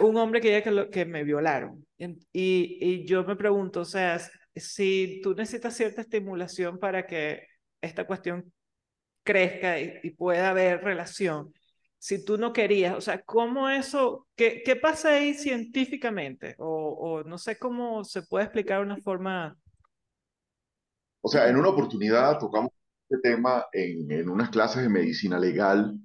[0.00, 1.86] un hombre que que, me violaron.
[2.32, 4.20] Y, yo me pregunto, o sea,
[4.54, 7.46] si tú necesitas cierta estimulación para que
[7.80, 8.52] esta cuestión
[9.24, 11.52] crezca y, pueda haber relación,
[11.98, 16.56] si tú no querías, o sea, ¿cómo eso, qué, qué pasa ahí científicamente?
[16.58, 19.56] O, no sé cómo se puede explicar de una forma...
[21.20, 22.72] O sea, en una oportunidad tocamos
[23.08, 25.96] este tema en unas clases de medicina legal,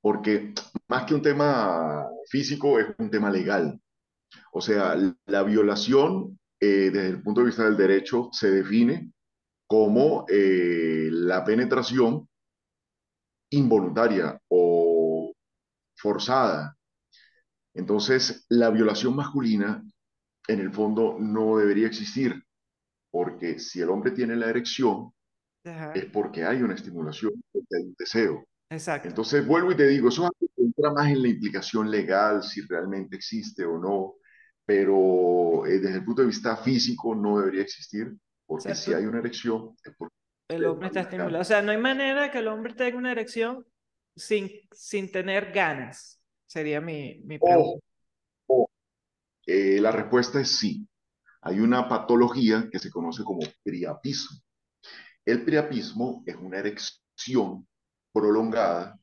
[0.00, 0.54] porque
[0.88, 3.80] más que un tema físico, es un tema legal.
[4.52, 4.96] O sea,
[5.26, 9.12] la violación, eh, desde el punto de vista del derecho, se define
[9.66, 12.28] como eh, la penetración
[13.50, 15.32] involuntaria o
[15.96, 16.76] forzada.
[17.74, 19.82] Entonces, la violación masculina,
[20.48, 22.42] en el fondo, no debería existir,
[23.10, 25.12] porque si el hombre tiene la erección,
[25.64, 28.47] Ajá, es porque hay una estimulación, porque hay un deseo.
[28.70, 29.08] Exacto.
[29.08, 33.64] Entonces, vuelvo y te digo, eso entra más en la implicación legal, si realmente existe
[33.64, 34.14] o no.
[34.66, 38.14] pero eh, desde el punto de vista físico no debería existir,
[38.46, 40.14] porque si hay una erección es porque
[40.48, 41.42] el hombre está estimulado.
[41.42, 43.66] O sea, no hay manera que el hombre tenga una erección
[44.16, 47.84] sin, sin tener ganas, sería mi, mi pregunta.
[49.46, 50.86] Eh, la respuesta es sí.
[51.42, 54.38] Hay una patología que se conoce como priapismo.
[55.24, 57.66] El priapismo es una erección
[58.12, 58.98] prolongada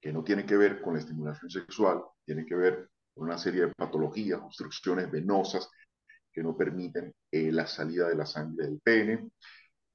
[0.00, 3.62] que no tiene que ver con la estimulación sexual, tiene que ver con una serie
[3.62, 5.68] de patologías, obstrucciones venosas
[6.32, 9.30] que no permiten eh, la salida de la sangre del pene.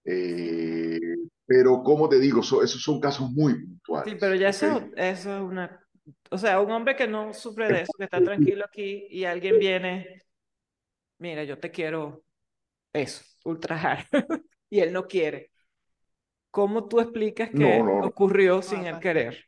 [0.04, 1.00] Eh,
[1.46, 4.14] pero, como te digo, esos son casos muy puntuales.
[4.14, 5.82] Sí, pero ya eso, eso es una
[6.30, 9.60] o sea, un hombre que no sufre de eso, que está tranquilo aquí y alguien
[9.60, 10.22] viene,
[11.20, 12.24] mira, yo te quiero
[12.94, 14.08] eso, ultrajar,
[14.70, 15.51] y él no quiere.
[16.52, 19.46] ¿Cómo tú explicas que ocurrió sin él querer?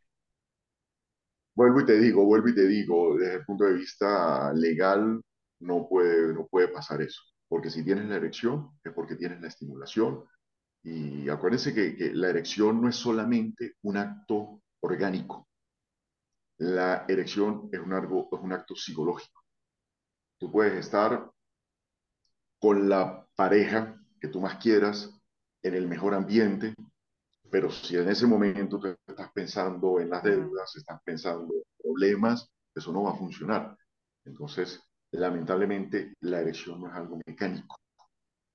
[1.55, 5.21] Vuelvo y te digo, vuelvo y te digo, desde el punto de vista legal
[5.59, 9.49] no puede, no puede pasar eso, porque si tienes la erección es porque tienes la
[9.49, 10.23] estimulación
[10.81, 15.47] y acuérdense que, que la erección no es solamente un acto orgánico,
[16.57, 19.43] la erección es un, algo, es un acto psicológico.
[20.39, 21.29] Tú puedes estar
[22.59, 25.11] con la pareja que tú más quieras,
[25.61, 26.73] en el mejor ambiente,
[27.53, 32.49] pero si en ese momento te estás pensando en las deudas, estás pensando en problemas,
[32.73, 33.77] eso no va a funcionar.
[34.25, 34.81] Entonces,
[35.11, 37.75] lamentablemente, la erección no es algo mecánico.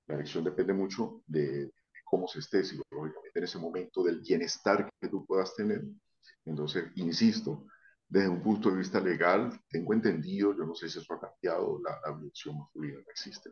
[0.05, 1.71] La erección depende mucho de
[2.03, 5.81] cómo se esté psicológicamente en ese momento, del bienestar que tú puedas tener.
[6.43, 7.67] Entonces, insisto,
[8.05, 11.79] desde un punto de vista legal, tengo entendido, yo no sé si eso ha cambiado,
[11.85, 12.17] la, la
[12.53, 13.49] masculina no existe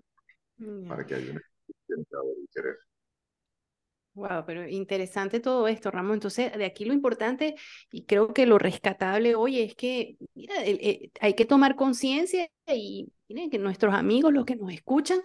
[0.90, 1.42] para que haya un
[2.42, 2.76] interés.
[4.18, 6.16] Wow, pero interesante todo esto, Ramón.
[6.16, 7.54] Entonces, de aquí lo importante
[7.92, 10.56] y creo que lo rescatable hoy es que, mira,
[11.22, 15.20] hay que tomar conciencia y miren que nuestros amigos, los que nos escuchan,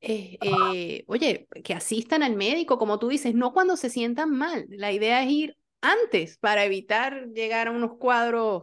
[0.00, 4.64] eh, eh, oye, que asistan al médico, como tú dices, no cuando se sientan mal.
[4.70, 8.62] La idea es ir antes para evitar llegar a unos cuadros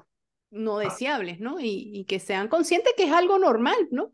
[0.50, 1.58] no deseables, ¿no?
[1.60, 4.12] Y, que sean conscientes que es algo normal, ¿no?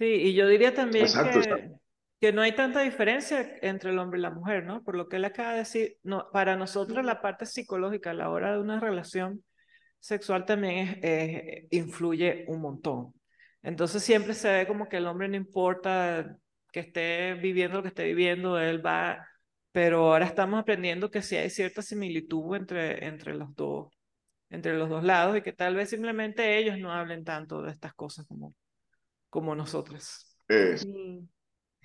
[0.00, 1.70] Sí, y yo diría también que,
[2.26, 4.82] que, no hay tanta diferencia entre el hombre y la mujer, ¿no?
[4.82, 8.30] Por lo que él acaba de decir, no, para nosotros la parte psicológica a la
[8.30, 9.44] hora de una relación
[10.00, 13.14] sexual también es, influye un montón.
[13.62, 16.36] Entonces siempre se ve como que el hombre no importa
[16.72, 19.26] que esté viviendo lo que esté viviendo, él va,
[19.72, 23.96] pero ahora estamos aprendiendo que sí hay cierta similitud entre, entre los dos
[24.50, 27.94] entre los dos lados y que tal vez simplemente ellos no hablen tanto de estas
[27.94, 28.54] cosas como,
[29.28, 30.38] como nosotras.
[30.48, 30.86] Es,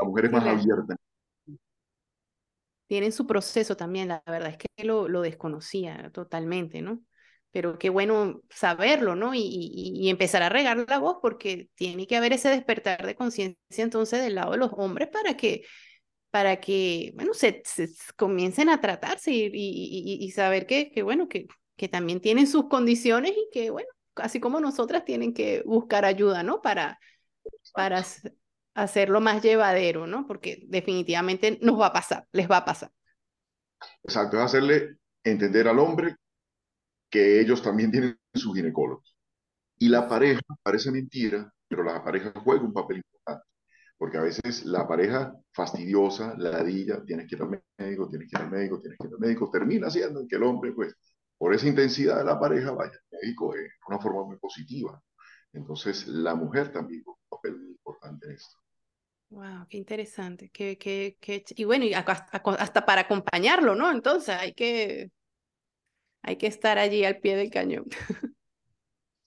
[0.01, 0.95] La mujer es más abierta.
[2.87, 7.01] Tienen su proceso también, la verdad es que lo, lo desconocía totalmente, ¿no?
[7.51, 9.33] Pero qué bueno saberlo, ¿no?
[9.33, 13.57] Y, y, empezar a regar la voz porque tiene que haber ese despertar de conciencia
[13.77, 15.63] entonces del lado de los hombres para que
[16.31, 21.27] para que, bueno, se, se comiencen a tratarse y, y, y saber que, que, bueno,
[21.27, 21.47] que
[21.81, 26.43] que también tienen sus condiciones y que, bueno, así como nosotras tienen que buscar ayuda,
[26.43, 26.61] ¿no?
[26.61, 26.99] Para,
[27.73, 28.05] para
[28.74, 30.26] hacerlo más llevadero, ¿no?
[30.28, 32.91] Porque definitivamente nos va a pasar, les va a pasar.
[34.03, 36.15] Exacto, es hacerle entender al hombre
[37.09, 39.03] que ellos también tienen su ginecólogo.
[39.78, 43.45] Y la pareja, parece mentira, pero la pareja juega un papel importante.
[43.97, 48.43] Porque a veces la pareja fastidiosa, ladilla, tienes que ir al médico, tienes que ir
[48.43, 50.95] al médico, tienes que ir al médico, termina siendo que el hombre, pues,
[51.38, 55.01] por esa intensidad de la pareja, vaya al médico de una forma muy positiva.
[55.53, 58.61] Entonces, la mujer también juega un papel muy importante en esto.
[59.32, 60.49] Wow, qué interesante.
[60.49, 61.43] Qué, qué, qué...
[61.55, 63.89] Y bueno, y hasta, para acompañarlo, ¿no?
[63.89, 65.09] Entonces hay que,
[66.23, 67.86] hay que estar allí al pie del cañón.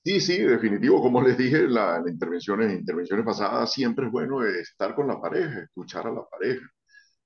[0.04, 1.00] Sí, sí, definitivo.
[1.00, 5.60] Como les dije la, en intervenciones, intervenciones pasadas, siempre es bueno estar con la pareja,
[5.62, 6.66] escuchar a la pareja,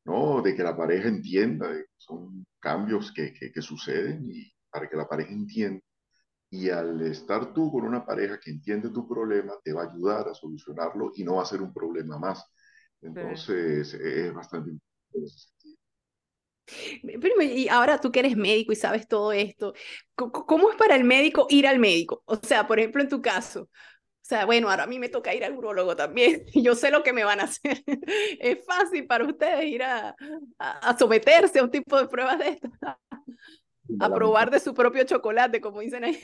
[0.05, 0.43] ¿no?
[0.43, 4.89] De que la pareja entienda, de que son cambios que, que, que suceden y, para
[4.89, 5.81] que la pareja entienda.
[6.51, 10.29] Y al estar tú con una pareja que entiende tu problema, te va a ayudar
[10.29, 12.45] a solucionarlo y no va a ser un problema más.
[13.01, 15.49] Entonces, es bastante importante
[17.45, 19.75] y ahora tú que eres médico y sabes todo esto,
[20.15, 22.23] ¿cómo es para el médico ir al médico?
[22.27, 23.69] O sea, por ejemplo, en tu caso, o
[24.29, 27.03] sea, bueno, ahora a mí me toca ir al urologo también y yo sé lo
[27.03, 27.83] que me van a hacer.
[28.41, 30.15] ¿Es fácil para ustedes ir a,
[30.59, 32.71] a, someterse a un tipo de pruebas de estas?
[34.01, 36.21] a probar de su propio chocolate, como dicen ahí.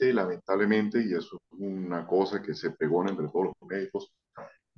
[0.00, 4.12] lamentablemente, y eso es una cosa que se pegó entre todos los médicos,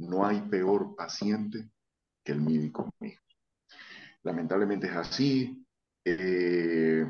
[0.00, 1.70] no hay peor paciente
[2.24, 3.20] que el médico mismo.
[4.22, 5.66] Lamentablemente es así.
[6.04, 7.04] Eh,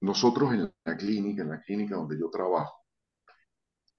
[0.00, 2.84] nosotros en la clínica, en la clínica donde yo trabajo,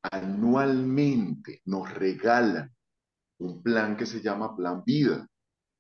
[0.02, 2.74] anualmente nos regalan
[3.40, 5.28] un plan que se llama Plan Vida.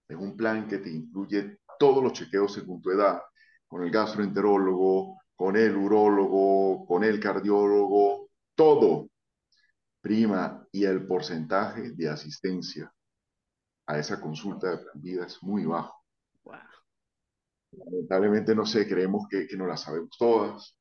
[0.07, 3.22] Es un plan que te incluye todos los chequeos según tu edad,
[3.68, 9.09] con el gastroenterólogo, con el urólogo, con el cardiólogo, todo.
[10.01, 12.94] Prima, y el porcentaje de asistencia
[13.88, 16.02] a esa consulta de plan vida es muy bajo.
[17.72, 20.78] Lamentablemente, no sé, creemos que, que no la sabemos todas,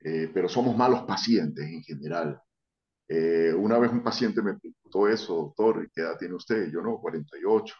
[0.00, 2.40] eh, pero somos malos pacientes en general.
[3.08, 6.70] Eh, una vez un paciente me preguntó eso, doctor, ¿qué edad tiene usted?
[6.70, 7.74] Yo no, 48.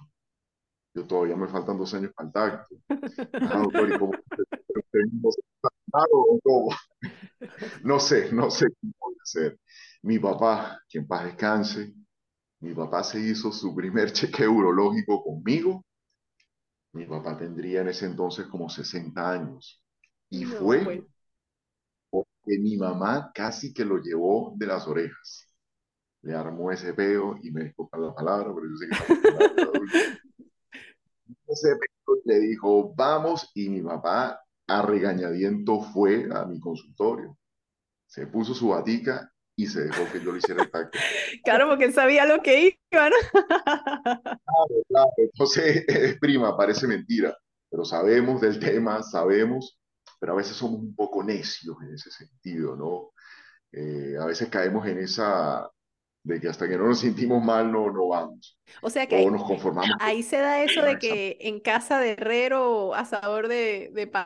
[0.95, 2.77] Yo todavía me faltan dos años para el tacto.
[3.53, 4.13] Ah, doctor, ¿y cómo?
[7.85, 9.59] No sé, no sé qué puede ser.
[10.05, 11.95] Mi papá, que en paz descanse,
[12.61, 15.83] mi papá se hizo su primer chequeo urológico conmigo.
[16.93, 19.83] Mi papá tendría en ese entonces como 60 años.
[20.29, 21.07] Y fue
[22.11, 25.47] pues que mi mamá casi que lo llevó de las orejas.
[26.21, 28.97] Le armó ese peo y me disculpa la palabra, pero yo sé que
[31.49, 37.39] ese peo le dijo, vamos, y mi papá a regañadiento fue a mi consultorio.
[38.07, 40.99] Se puso su batica y se dejó que yo le hiciera el tacto.
[41.45, 43.17] Claro, porque sabía lo que iba, ¿no?
[43.33, 45.11] Claro, claro.
[45.17, 47.37] Entonces, es prima, parece mentira,
[47.71, 49.79] pero sabemos del tema, sabemos
[50.25, 53.11] pero a veces somos un poco necios en ese sentido, ¿no?
[53.73, 55.71] Eh, a veces caemos en esa
[56.23, 58.59] de que hasta que no nos sentimos mal no, no vamos.
[58.81, 59.91] O sea que ahí, nos conformamos.
[60.01, 64.25] ahí se da eso de que en casa de herrero, asador de, de pan.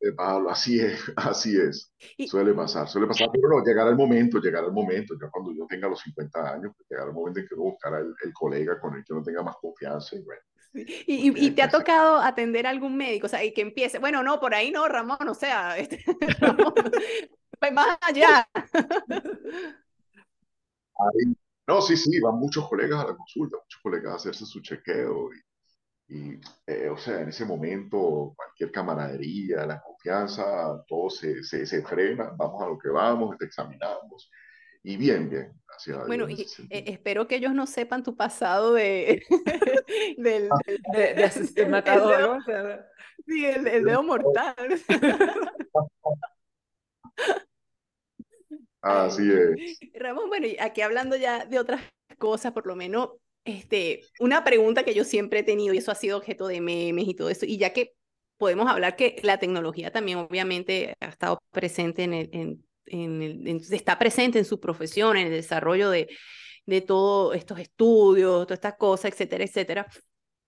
[0.00, 1.92] De palo, así es, así es.
[2.26, 5.66] Suele pasar, suele pasar, pero no, llegará el momento, llegará el momento, ya cuando yo
[5.66, 8.94] tenga los 50 años, pues llegará el momento en que buscará el, el colega con
[8.94, 10.40] el que uno tenga más confianza y bueno,
[10.74, 14.22] y, y, te ha tocado atender a algún médico, o sea, y que empiece, bueno,
[14.22, 16.02] no, por ahí no, Ramón, o sea, este,
[16.38, 16.72] Ramón,
[17.58, 18.48] pues más allá.
[21.66, 25.32] no, sí, sí, van muchos colegas a la consulta, muchos colegas a hacerse su chequeo
[25.34, 25.49] y,
[26.10, 31.82] y eh, o sea, en ese momento cualquier camaradería, la confianza, todo se, se, se
[31.82, 34.28] frena, vamos a lo que vamos, te examinamos
[34.82, 39.22] y bien, bien, gracias Bueno, y, eh, espero que ellos no sepan tu pasado de,
[40.18, 40.48] del,
[40.92, 42.42] de, de, matador,
[43.26, 44.56] sí, el, el, dedo mortal.
[48.82, 49.78] Así es.
[49.94, 51.82] Ramón, bueno, y aquí hablando ya de otras
[52.18, 53.10] cosas, por lo menos,
[53.44, 57.08] este, una pregunta que yo siempre he tenido, y eso ha sido objeto de memes
[57.08, 57.94] y todo eso, y ya que
[58.36, 62.30] podemos hablar que la tecnología también obviamente ha estado presente en, el,
[62.86, 66.08] en está presente en su profesión, en el desarrollo de,
[66.66, 69.86] de todos estos estudios, todas estas cosas, etcétera, etcétera,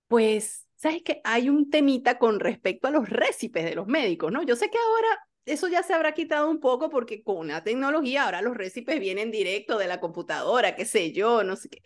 [0.08, 4.42] pues, ¿sabes que Hay un temita con respecto a los récipes de los médicos, ¿no?
[4.42, 8.24] Yo sé que ahora eso ya se habrá quitado un poco porque con la tecnología
[8.24, 11.82] ahora los récipes vienen directo de la computadora, qué sé yo, no sé qué.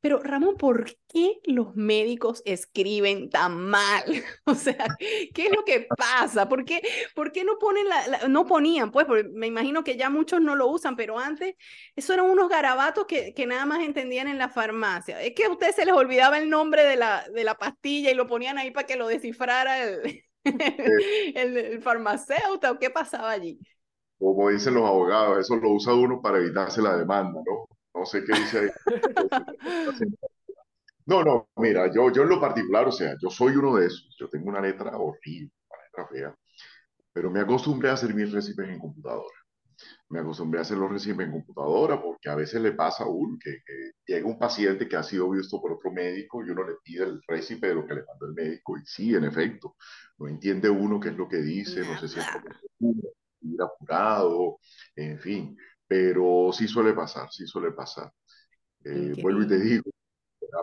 [0.00, 4.04] Pero Ramón, ¿por qué los médicos escriben tan mal?
[4.44, 4.86] O sea,
[5.34, 6.48] ¿qué es lo que pasa?
[6.48, 6.80] ¿Por qué,
[7.14, 8.90] por qué no ponen la, no ponían?
[8.92, 11.54] Pues me imagino que ya muchos no lo usan, pero antes
[11.96, 15.20] eso eran unos garabatos que, que nada más entendían en la farmacia.
[15.20, 18.14] Es que a ustedes se les olvidaba el nombre de la, de la pastilla y
[18.14, 20.22] lo ponían ahí para que lo descifrara el,
[21.34, 22.72] el, el farmacéutico.
[22.72, 23.58] ¿O qué pasaba allí?
[24.18, 27.77] Como dicen los abogados, eso lo usa uno para evitarse la demanda, ¿no?
[27.98, 28.70] No sé qué dice ahí.
[31.06, 34.14] No, no, mira, yo, yo en lo particular, o sea, yo soy uno de esos.
[34.20, 36.38] Yo tengo una letra horrible, una letra fea,
[37.14, 39.34] pero me acostumbré a hacer mis recibes en computadora.
[40.10, 43.38] Me acostumbré a hacer los recibes en computadora porque a veces le pasa a uno
[43.42, 43.62] que,
[44.06, 47.22] llega un paciente que ha sido visto por otro médico y uno le pide el
[47.26, 49.76] recipe de lo que le mandó el médico y sí, en efecto,
[50.18, 52.26] no entiende uno qué es lo que dice, no sé si es
[53.40, 54.58] ir apurado,
[54.94, 55.56] en fin,
[55.88, 58.12] pero sí suele pasar, sí suele pasar.
[58.84, 59.90] Eh, vuelvo y te digo,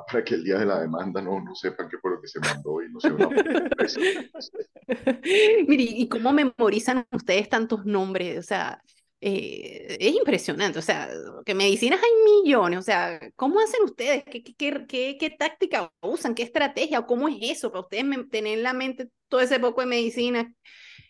[0.07, 2.39] para que el día de la demanda no, no sepan qué fue lo que se
[2.39, 3.29] mandó y no sea una
[5.67, 8.39] Mire, ¿y cómo memorizan ustedes tantos nombres?
[8.39, 8.81] O sea,
[9.21, 11.09] eh, es impresionante, o sea,
[11.45, 14.23] que medicinas hay millones, o sea, ¿cómo hacen ustedes?
[14.25, 16.35] ¿Qué, qué, qué, qué táctica usan?
[16.35, 16.99] ¿Qué estrategia?
[16.99, 20.53] ¿O cómo es eso para ustedes tener en la mente todo ese poco de medicina?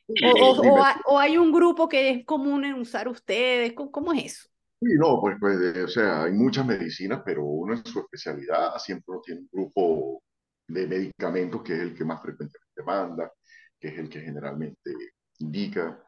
[0.08, 4.50] O, o, hay un grupo que es común en usar ustedes, ¿cómo, es eso?
[4.80, 9.06] Sí, no, pues, pues o sea, hay muchas medicinas, pero uno en su especialidad siempre
[9.08, 10.22] uno tiene un grupo
[10.68, 13.32] de medicamentos que es el que más frecuentemente manda,
[13.80, 14.92] que es el que generalmente
[15.40, 16.00] indica,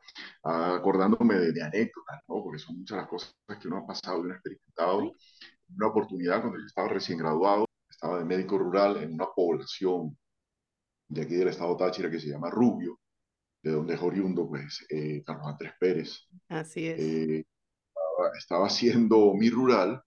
[0.43, 2.43] acordándome de, anécdotas, ¿no?
[2.43, 5.11] Porque son muchas las cosas que uno ha pasado y uno ha experimentado.
[5.75, 10.17] Una oportunidad cuando yo estaba recién graduado, estaba de médico rural en una población
[11.09, 12.99] de aquí del estado Táchira que se llama Rubio,
[13.67, 16.27] de donde es oriundo, pues, eh, Carlos Andrés Pérez.
[16.47, 16.99] Así es.
[16.99, 17.45] Eh,
[18.37, 20.01] estaba haciendo mi rural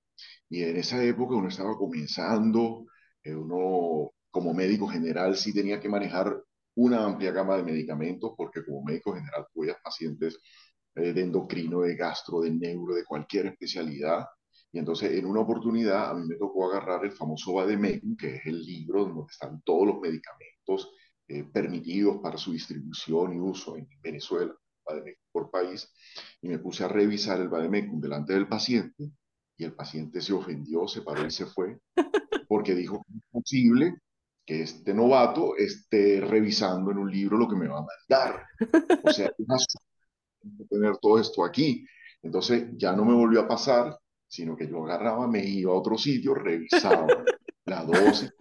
[0.49, 2.87] y en esa época uno estaba comenzando,
[3.23, 6.43] eh, uno como médico general sí tenía que manejar
[6.75, 10.39] una amplia gama de medicamentos porque como médico general cuidas pacientes
[10.95, 14.27] de endocrino, de gastro, de neuro, de cualquier especialidad.
[14.73, 18.47] Y entonces en una oportunidad a mí me tocó agarrar el famoso Vademecum, que es
[18.47, 20.91] el libro donde están todos los medicamentos
[21.33, 24.53] eh, permitidos para su distribución y uso en Venezuela,
[25.31, 25.89] por país,
[26.43, 29.13] y me puse a revisar el Vademecum delante del paciente
[29.57, 31.79] y el paciente se ofendió, se paró y se fue,
[32.49, 33.95] porque dijo que es posible
[34.45, 38.47] que este novato esté revisando en un libro lo que me va a mandar.
[39.05, 39.31] O sea,
[40.69, 41.87] tener todo esto aquí.
[42.23, 45.97] Entonces ya no me volvió a pasar, sino que yo agarraba, me iba a otro
[45.97, 47.07] sitio, revisaba
[47.67, 48.35] la dosis.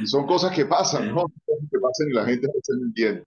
[0.00, 1.26] Y son cosas que pasan, ¿no?
[1.26, 3.24] Que pasan y la gente no se entiende.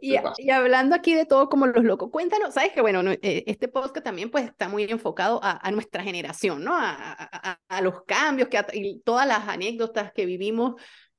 [0.00, 4.04] Y, hablando aquí de todo como los locos, cuéntanos, sabes que bueno, eh, este podcast
[4.04, 6.72] también pues está muy enfocado a, nuestra generación, ¿no?
[6.76, 10.74] A, a, los cambios que, y todas las anécdotas que vivimos,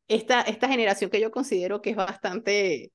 [0.08, 2.94] esta, esta generación que yo considero que es bastante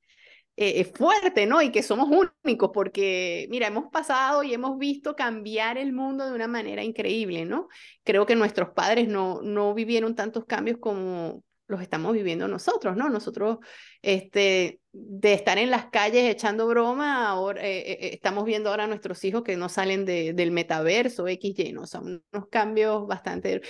[0.62, 1.62] eh, fuerte, ¿no?
[1.62, 2.08] Y que somos
[2.44, 7.44] únicos, porque, mira, hemos pasado y hemos visto cambiar el mundo de una manera increíble,
[7.44, 7.68] ¿no?
[8.04, 13.08] Creo que nuestros padres no, no vivieron tantos cambios como los estamos viviendo nosotros, ¿no?
[13.08, 13.58] Nosotros,
[14.02, 18.84] este, de estar en las calles echando broma, ahora eh, eh, eh, estamos viendo ahora
[18.84, 21.86] a nuestros hijos que no salen de, del metaverso XY, ¿no?
[21.86, 23.62] Son unos cambios bastante...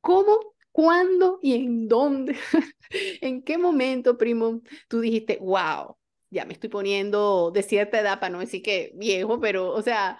[0.00, 2.36] ¿Cómo, cuándo y en dónde,
[3.20, 5.97] en qué momento, primo, tú dijiste, wow,
[6.30, 10.18] ya me estoy poniendo de cierta edad para no decir que viejo, pero, o sea,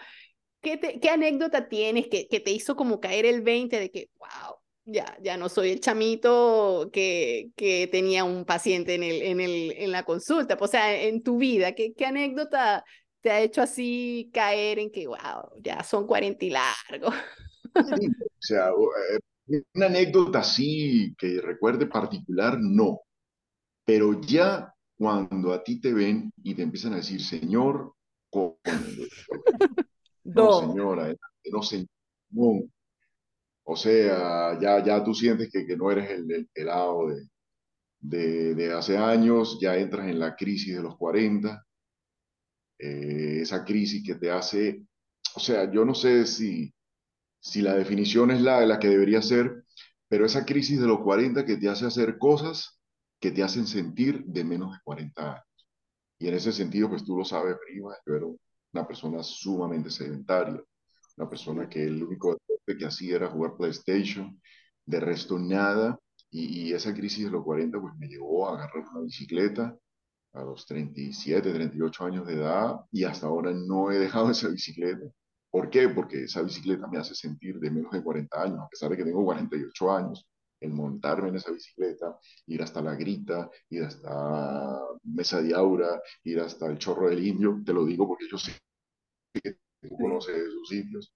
[0.61, 4.57] ¿qué, qué anécdota tienes que, que te hizo como caer el 20 de que, wow,
[4.85, 9.73] ya, ya no soy el chamito que, que tenía un paciente en, el, en, el,
[9.77, 10.57] en la consulta.
[10.59, 12.85] O sea, en tu vida, ¿qué, qué anécdota
[13.21, 17.09] te ha hecho así caer en que, wow, ya son 40 y largo?
[17.09, 18.71] O sea,
[19.49, 23.03] eh, una anécdota así que recuerde particular, no.
[23.85, 27.95] Pero ya cuando a ti te ven y te empiezan a decir, señor,
[30.25, 31.15] no, señora,
[31.53, 31.89] no, señor,
[32.31, 32.63] no,
[33.65, 37.29] o sea, ya, ya tú sientes que, que no eres el, el pelado de,
[38.01, 41.65] de, de, hace años, ya entras en la crisis de los 40,
[42.79, 44.83] eh, esa crisis que te hace,
[45.35, 46.73] o sea, yo no sé si,
[47.41, 49.65] si la definición es la, la que debería ser,
[50.09, 52.78] pero esa crisis de los 40 que te hace hacer cosas
[53.21, 55.45] que te hacen sentir de menos de 40 años.
[56.19, 58.27] Y en ese sentido, pues tú lo sabes, prima, yo era
[58.73, 60.63] una persona sumamente sedentaria,
[61.17, 64.41] una persona que el único deporte que hacía era jugar PlayStation,
[64.85, 65.99] de resto nada,
[66.31, 69.77] y, esa crisis de los 40 pues me llevó a agarrar una bicicleta
[70.35, 75.07] a los 37, 38 años de edad y hasta ahora no he dejado esa bicicleta.
[75.51, 75.89] ¿Por qué?
[75.89, 79.05] Porque esa bicicleta me hace sentir de menos de 40 años, a pesar de que
[79.05, 80.27] tengo 48 años,
[80.61, 86.41] el montarme en esa bicicleta, ir hasta la grita, ir hasta Mesa de Aura, ir
[86.41, 88.53] hasta el Chorro del Indio, te lo digo porque yo sé
[89.35, 91.15] que tú conoces esos sitios.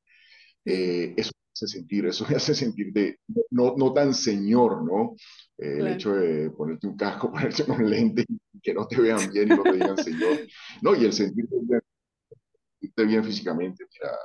[0.64, 3.18] Eh, eso me hace sentir, eso me hace sentir de,
[3.50, 5.16] no, no tan señor, ¿no?
[5.58, 9.30] Eh, el hecho de ponerte un casco, ponerte un lente y que no te vean
[9.32, 10.38] bien y no te digan señor.
[10.80, 14.16] No, y el sentirte bien, bien físicamente, mira.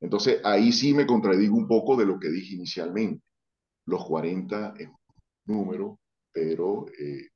[0.00, 3.22] Entonces ahí sí me contradigo un poco de lo que dije inicialmente.
[3.86, 6.00] Los 40 es un número,
[6.32, 7.28] pero eh,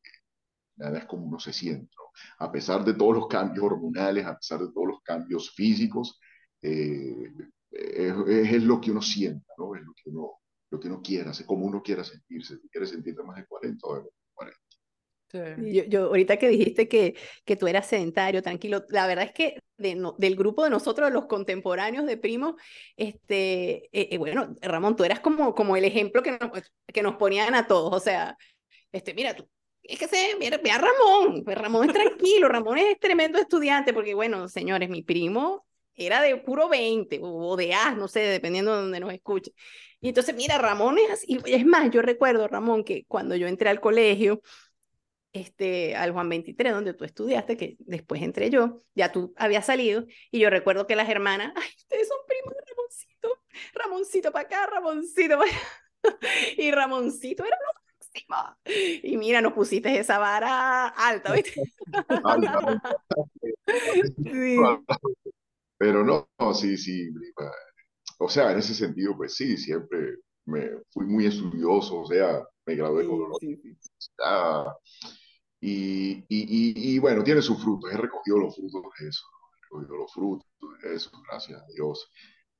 [0.76, 1.92] nada es como uno se siente.
[1.96, 2.04] ¿no?
[2.46, 6.18] A pesar de todos los cambios hormonales, a pesar de todos los cambios físicos,
[6.62, 7.32] eh,
[7.70, 9.74] es, lo que uno sienta, ¿no?
[9.74, 10.40] Es lo que uno,
[10.70, 12.56] lo que uno quiera, como uno quiera sentirse.
[12.56, 14.60] Si quiere sentirte más de 40 o de 40.
[15.30, 19.58] Yo, yo, ahorita que dijiste que, que tú eras sedentario, tranquilo, la verdad es que
[19.78, 22.56] de, del grupo de nosotros, los contemporáneos de Primo,
[22.96, 26.50] este, eh, eh, bueno, Ramón, tú eras como, como el ejemplo que nos,
[26.86, 28.36] que nos ponían a todos, o sea,
[28.92, 29.48] este, mira, tú,
[29.82, 34.14] es que se, mira, a Ramón, pues Ramón es tranquilo, Ramón es tremendo estudiante, porque
[34.14, 38.82] bueno, señores, mi primo era de puro 20 o de A, no sé, dependiendo de
[38.82, 39.52] donde nos escuche.
[40.00, 41.38] Y entonces, mira, Ramón es así.
[41.46, 44.42] Es más, yo recuerdo, Ramón, que cuando yo entré al colegio,
[45.32, 50.06] este, al Juan 23, donde tú estudiaste, que después entré yo, ya tú habías salido,
[50.30, 53.28] y yo recuerdo que las hermanas, ay, ustedes son primos de Ramoncito,
[53.74, 55.60] Ramoncito para acá, Ramoncito para allá.
[56.56, 58.56] Y Ramoncito era lo máximo.
[59.02, 61.60] Y mira, nos pusiste esa vara alta, ¿viste?
[64.24, 64.56] sí.
[65.76, 67.10] Pero no, sí, sí,
[68.18, 70.18] o sea, en ese sentido, pues sí, siempre
[70.48, 73.18] me fui muy estudioso, o sea, me gradué con
[75.60, 79.96] y, y, y, bueno, tiene sus frutos, he recogido los frutos de eso, he recogido
[79.96, 80.48] los frutos
[80.84, 82.10] eso, gracias a Dios.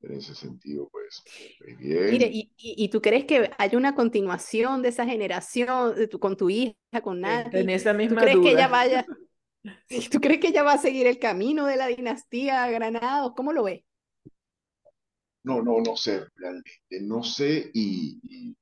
[0.01, 1.23] En ese sentido, pues,
[1.59, 2.11] pues bien.
[2.11, 6.37] Mire, ¿y, y, tú crees que hay una continuación de esa generación de tu, con
[6.37, 7.59] tu hija, con Nati?
[7.59, 8.45] En esa misma ¿Tú crees duda.
[8.45, 9.07] que ella vaya?
[10.13, 13.33] ¿Tú crees que ella va a seguir el camino de la dinastía Granados?
[13.35, 13.83] ¿Cómo lo ves?
[15.45, 16.71] No, no, no sé, realmente,
[17.03, 18.57] no sé y, y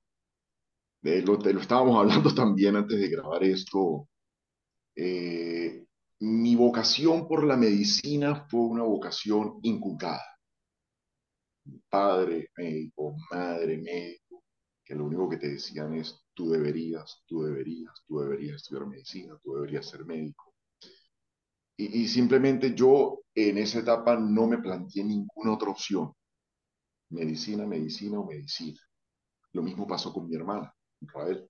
[1.02, 4.08] de lo, estábamos hablando también antes de grabar esto.
[4.96, 5.84] Eh,
[6.20, 10.22] mi vocación por la medicina fue una vocación inculcada.
[11.90, 14.42] Padre médico, madre médico,
[14.84, 19.38] que lo único que te decían es tú deberías, tú deberías, tú deberías estudiar medicina,
[19.42, 20.54] tú deberías ser médico.
[21.78, 26.12] Y simplemente yo en esa etapa no me planteé ninguna otra opción.
[27.10, 28.80] Medicina, medicina o medicina.
[29.52, 31.48] Lo mismo pasó con mi hermana, Rafael.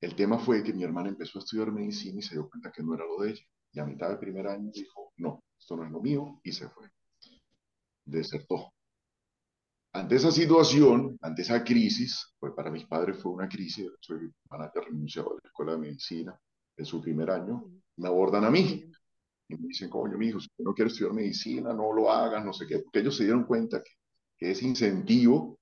[0.00, 2.82] El tema fue que mi hermana empezó a estudiar medicina y se dio cuenta que
[2.82, 3.42] no era lo de ella.
[3.72, 6.68] Y a mitad del primer año dijo, no, esto no es lo mío, y se
[6.68, 6.90] fue.
[8.04, 8.72] Desertó.
[9.92, 14.20] Ante esa situación, ante esa crisis, pues para mis padres fue una crisis, hecho de
[14.20, 16.38] que mi hermana haya renunciado a la escuela de medicina
[16.76, 17.64] en su primer año,
[17.96, 18.90] me abordan a mí.
[19.48, 22.52] Y me dicen, coño, mi hijo, si no quiere estudiar medicina, no lo hagas, no
[22.52, 23.90] sé qué, porque ellos se dieron cuenta que,
[24.38, 25.58] que ese incentivo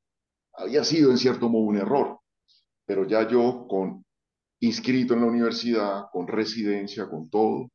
[0.54, 2.20] había sido en cierto modo un error.
[2.86, 4.04] Pero ya yo, con
[4.60, 7.70] inscrito en la universidad, con residencia, con todo,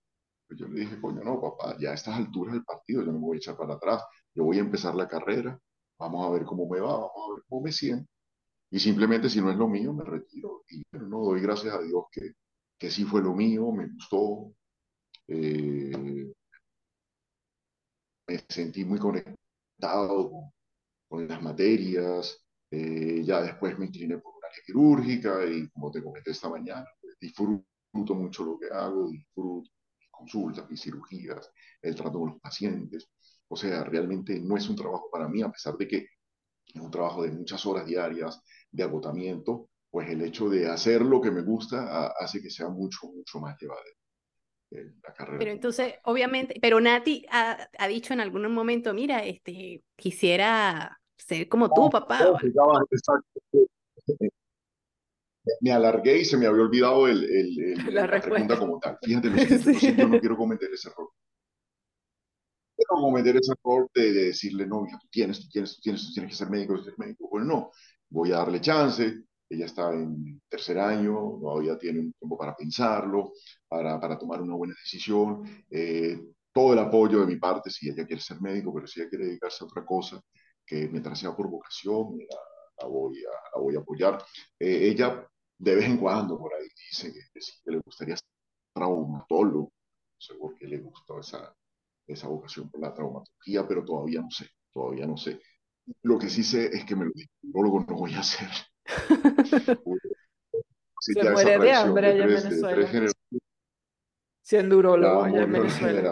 [0.48, 3.20] pues yo le dije, coño, no, papá, ya a estas alturas del partido, yo me
[3.20, 5.60] voy a echar para atrás, yo voy a empezar la carrera,
[6.00, 8.10] vamos a ver cómo me va, vamos a ver cómo me siento.
[8.72, 10.64] Y simplemente si no es lo mío, me retiro.
[10.70, 12.34] Y bueno, no doy gracias a Dios que,
[12.78, 14.54] que sí fue lo mío, me gustó,
[15.28, 16.32] eh,
[18.28, 20.52] me sentí muy conectado
[21.10, 26.04] con, las materias, eh, ya después me incliné por una área quirúrgica y como te
[26.04, 31.52] comenté esta mañana, pues, disfruto mucho lo que hago, disfruto mis consultas, mis cirugías,
[31.82, 33.10] el trato con los pacientes.
[33.48, 36.08] O sea, realmente no es un trabajo para mí, a pesar de que
[36.74, 38.42] es un trabajo de muchas horas diarias,
[38.72, 42.70] de agotamiento, pues el hecho de hacer lo que me gusta a, hace que sea
[42.70, 43.99] mucho, mucho más llevadero.
[44.72, 45.40] Eh, La carrera.
[45.40, 51.48] Pero entonces, obviamente, pero Nati ha, ha dicho en algún momento, mira, este, quisiera ser
[51.50, 52.20] como tú, papá.
[52.56, 53.40] No, exacto.
[55.62, 58.98] Me alargué y se me había olvidado el, el- el- La la, pregunta como tal.
[59.02, 59.74] Fíjate, Sí.
[59.76, 61.10] siento, no quiero cometer ese error.
[62.76, 66.14] Quiero cometer ese error de, de decirle, no, tú tienes, tú tienes, tú tienes, tú
[66.14, 67.28] tienes que ser médico, ser médico.
[67.30, 67.72] Bueno, no,
[68.10, 69.24] voy a darle chance.
[69.50, 73.34] Ella está en tercer año, todavía tiene un tiempo para pensarlo,
[73.68, 75.44] para, para tomar una buena decisión.
[75.70, 76.20] Eh,
[76.54, 79.26] todo el apoyo de mi parte si ella quiere ser médico, pero si ella quiere
[79.26, 80.22] dedicarse a otra cosa,
[80.66, 82.38] que mientras sea por vocación, la,
[82.84, 84.24] la voy, a, la voy a apoyar.
[84.60, 85.28] Eh, ella
[85.58, 88.28] de vez en cuando por ahí dice que, que le gustaría ser
[88.74, 91.56] traumatólogo, no sé por qué le gustó esa,
[92.08, 95.40] esa vocación por la traumatología, pero todavía no sé, todavía no sé.
[96.04, 98.50] Lo que sí sé es que me lo dijo, no voy a hacer.
[101.02, 103.12] Sí, Se muere de hambre allá en de Venezuela.
[104.42, 106.12] Siendo urólogo ya allá en Venezuela.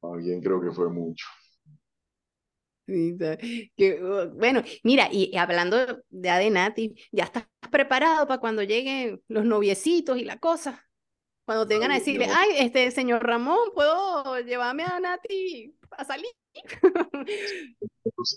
[0.00, 1.26] También creo que fue mucho.
[2.84, 9.22] Que, uh, bueno, mira, y hablando ya de Nati, ¿ya estás preparado para cuando lleguen
[9.28, 10.86] los noviecitos y la cosa?
[11.44, 16.30] Cuando te vengan a decirle, ay, este señor Ramón, ¿puedo llevarme a Nati a salir?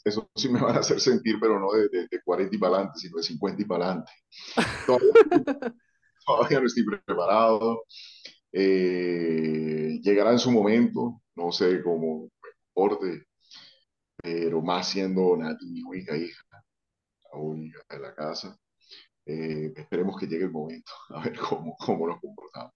[0.05, 2.75] Eso, sí me van a hacer sentir, pero no de, de, de 40 y para
[2.75, 4.11] adelante, sino de 50 y para adelante.
[6.25, 7.83] Todavía, no estoy preparado.
[8.51, 12.29] Eh, llegará en su momento, no sé cómo
[14.21, 16.43] pero más siendo Nati mi única hija,
[17.31, 18.57] la única de la casa.
[19.25, 22.73] Eh, esperemos que llegue el momento, a ver cómo, cómo nos comportamos.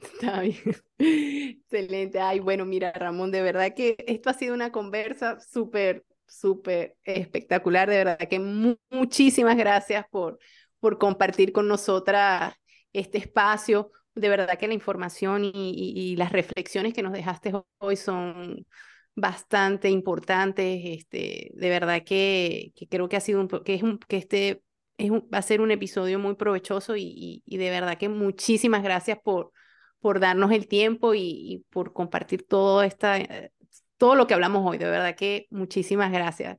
[0.00, 0.56] Está bien.
[0.98, 2.20] Excelente.
[2.20, 7.88] Ay, bueno, mira, Ramón, de verdad que esto ha sido una conversa súper, súper espectacular.
[7.88, 10.38] De verdad que mu- muchísimas gracias por,
[10.80, 12.54] por compartir con nosotras
[12.92, 13.92] este espacio.
[14.14, 18.66] De verdad que la información y, las reflexiones que nos dejaste hoy son
[19.14, 20.80] bastante importantes.
[20.84, 24.62] Este, de verdad que, que creo que ha sido un, que es un, que este
[25.00, 29.52] va a ser un episodio muy provechoso y- y de verdad que muchísimas gracias por
[30.00, 33.52] por darnos el tiempo y, y por compartir todo, esta, eh,
[33.96, 34.78] todo lo que hablamos hoy.
[34.78, 36.58] De verdad que muchísimas gracias.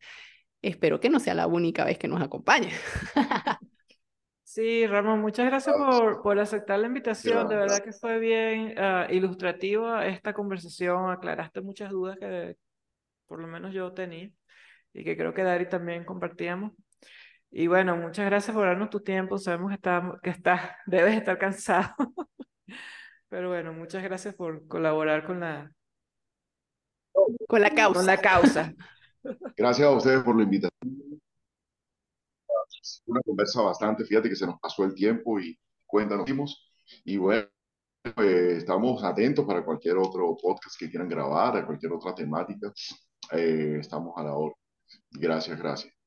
[0.62, 2.72] Espero que no sea la única vez que nos acompañe.
[4.54, 7.48] Sí, Ramón, muchas gracias por, por aceptar la invitación.
[7.48, 11.10] De verdad que fue bien ah, ilustrativa esta conversación.
[11.10, 12.58] Aclaraste muchas dudas que
[13.28, 14.30] por lo menos yo tenía
[14.92, 16.74] y que creo que Dari también compartíamos.
[17.50, 19.38] Y bueno, muchas gracias por darnos tu tiempo.
[19.38, 21.96] Sabemos que, está, que estás, debes estar cansado.
[23.32, 25.72] Pero bueno, muchas gracias por colaborar con la,
[27.48, 28.00] Con la causa.
[28.00, 28.74] Con la causa.
[29.56, 31.22] Gracias a ustedes por la invitación.
[33.06, 36.28] Una conversa bastante, fíjate que se nos pasó el tiempo y cuéntanos.
[37.06, 37.48] Y bueno,
[38.16, 42.74] pues, estamos atentos para cualquier otro podcast que quieran grabar, a cualquier otra temática.
[43.32, 44.56] Eh, estamos a la hora.
[45.12, 46.01] Gracias, gracias.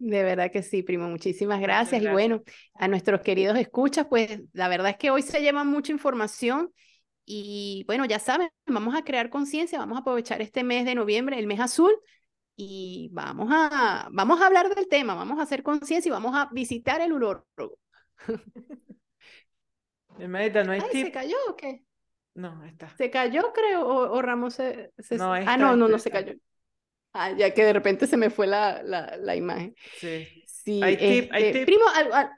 [0.00, 1.08] De verdad que sí, primo.
[1.08, 2.02] Muchísimas gracias.
[2.02, 2.42] Y bueno,
[2.74, 6.72] a nuestros queridos escuchas, pues la verdad es que hoy se lleva mucha información
[7.26, 11.38] y bueno, ya saben, vamos a crear conciencia, vamos a aprovechar este mes de noviembre,
[11.38, 11.92] el mes azul,
[12.56, 16.48] y vamos a, vamos a hablar del tema, vamos a hacer conciencia y vamos a
[16.50, 17.78] visitar el urólogo.
[20.18, 21.84] Medita, ¿no hay Ay, ¿se cayó o qué?
[22.34, 22.88] No, está.
[22.96, 23.86] ¿Se cayó, creo?
[23.86, 25.18] ¿O, o Ramos se, se...
[25.18, 26.32] No, Ah, no, no, no se cayó.
[27.12, 29.74] Ah, ya que de repente se me fue la, la, la imagen.
[29.92, 30.26] Sí.
[30.44, 31.64] Sí, tip, este, tip.
[31.64, 32.30] primo, al- al-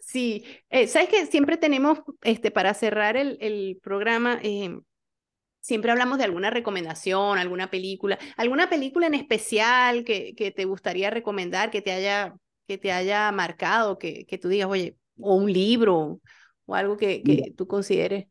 [0.00, 4.78] sí, eh, sabes que siempre tenemos, este, para cerrar el, el programa, eh,
[5.60, 11.10] siempre hablamos de alguna recomendación, alguna película, alguna película en especial que, que te gustaría
[11.10, 12.36] recomendar, que te haya,
[12.68, 16.20] que te haya marcado, que, que tú digas, oye, o un libro,
[16.66, 17.54] o algo que, que Mira.
[17.56, 18.26] tú consideres.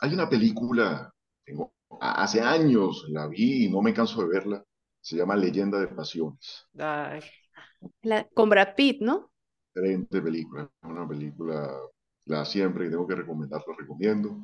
[0.00, 1.12] Hay una película,
[1.44, 4.64] tengo, hace años la vi y no me canso de verla.
[5.06, 6.66] Se llama Leyenda de Pasiones.
[6.76, 7.20] Ay,
[8.02, 9.30] La- con Brad Pitt, ¿no?
[9.72, 10.62] Excelente película.
[10.82, 11.78] Es una película,
[12.24, 14.36] la siempre que tengo que recomendar, la recomiendo.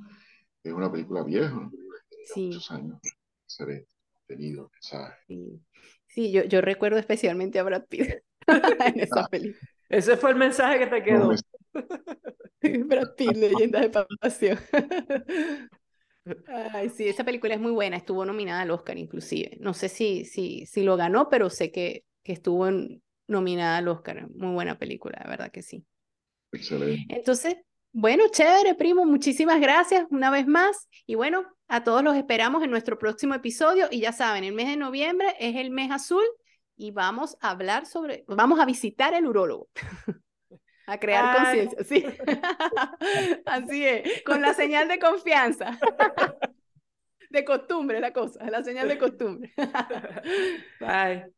[0.62, 2.46] Es una película vieja, una película que tiene Sí.
[2.46, 2.98] muchos años.
[3.44, 3.88] Excelente.
[4.14, 5.16] Contenido, mensaje.
[5.26, 5.60] Sí,
[6.06, 9.68] sí yo, yo recuerdo especialmente a Brad Pitt en esa película.
[9.88, 11.32] ese fue el mensaje que te No, quedó.
[11.32, 11.42] es-
[12.88, 13.90] Brad Pitt, leyenda de
[14.20, 14.58] pasión.
[16.46, 19.56] Ay, sí, esa película es muy buena, estuvo nominada al Oscar inclusive.
[19.60, 23.88] No sé si, si, si lo ganó, pero sé que, que estuvo en- nominada al
[23.88, 24.28] Oscar.
[24.30, 25.84] Muy buena película, de verdad que sí.
[26.52, 27.14] excelente.
[27.14, 27.56] Entonces,
[27.92, 30.88] bueno, chévere, primo, muchísimas gracias una vez más.
[31.06, 33.88] Y bueno, a todos los esperamos en nuestro próximo episodio.
[33.90, 36.24] Y ya saben, el mes de noviembre es el mes azul
[36.76, 39.68] y vamos a hablar sobre, vamos a visitar el urólogo.
[40.86, 41.36] A crear Ay.
[41.36, 42.04] conciencia, sí.
[43.46, 45.78] Así es, con la señal de confianza.
[47.30, 49.54] De costumbre la cosa, la señal de costumbre.
[50.78, 51.32] Bye.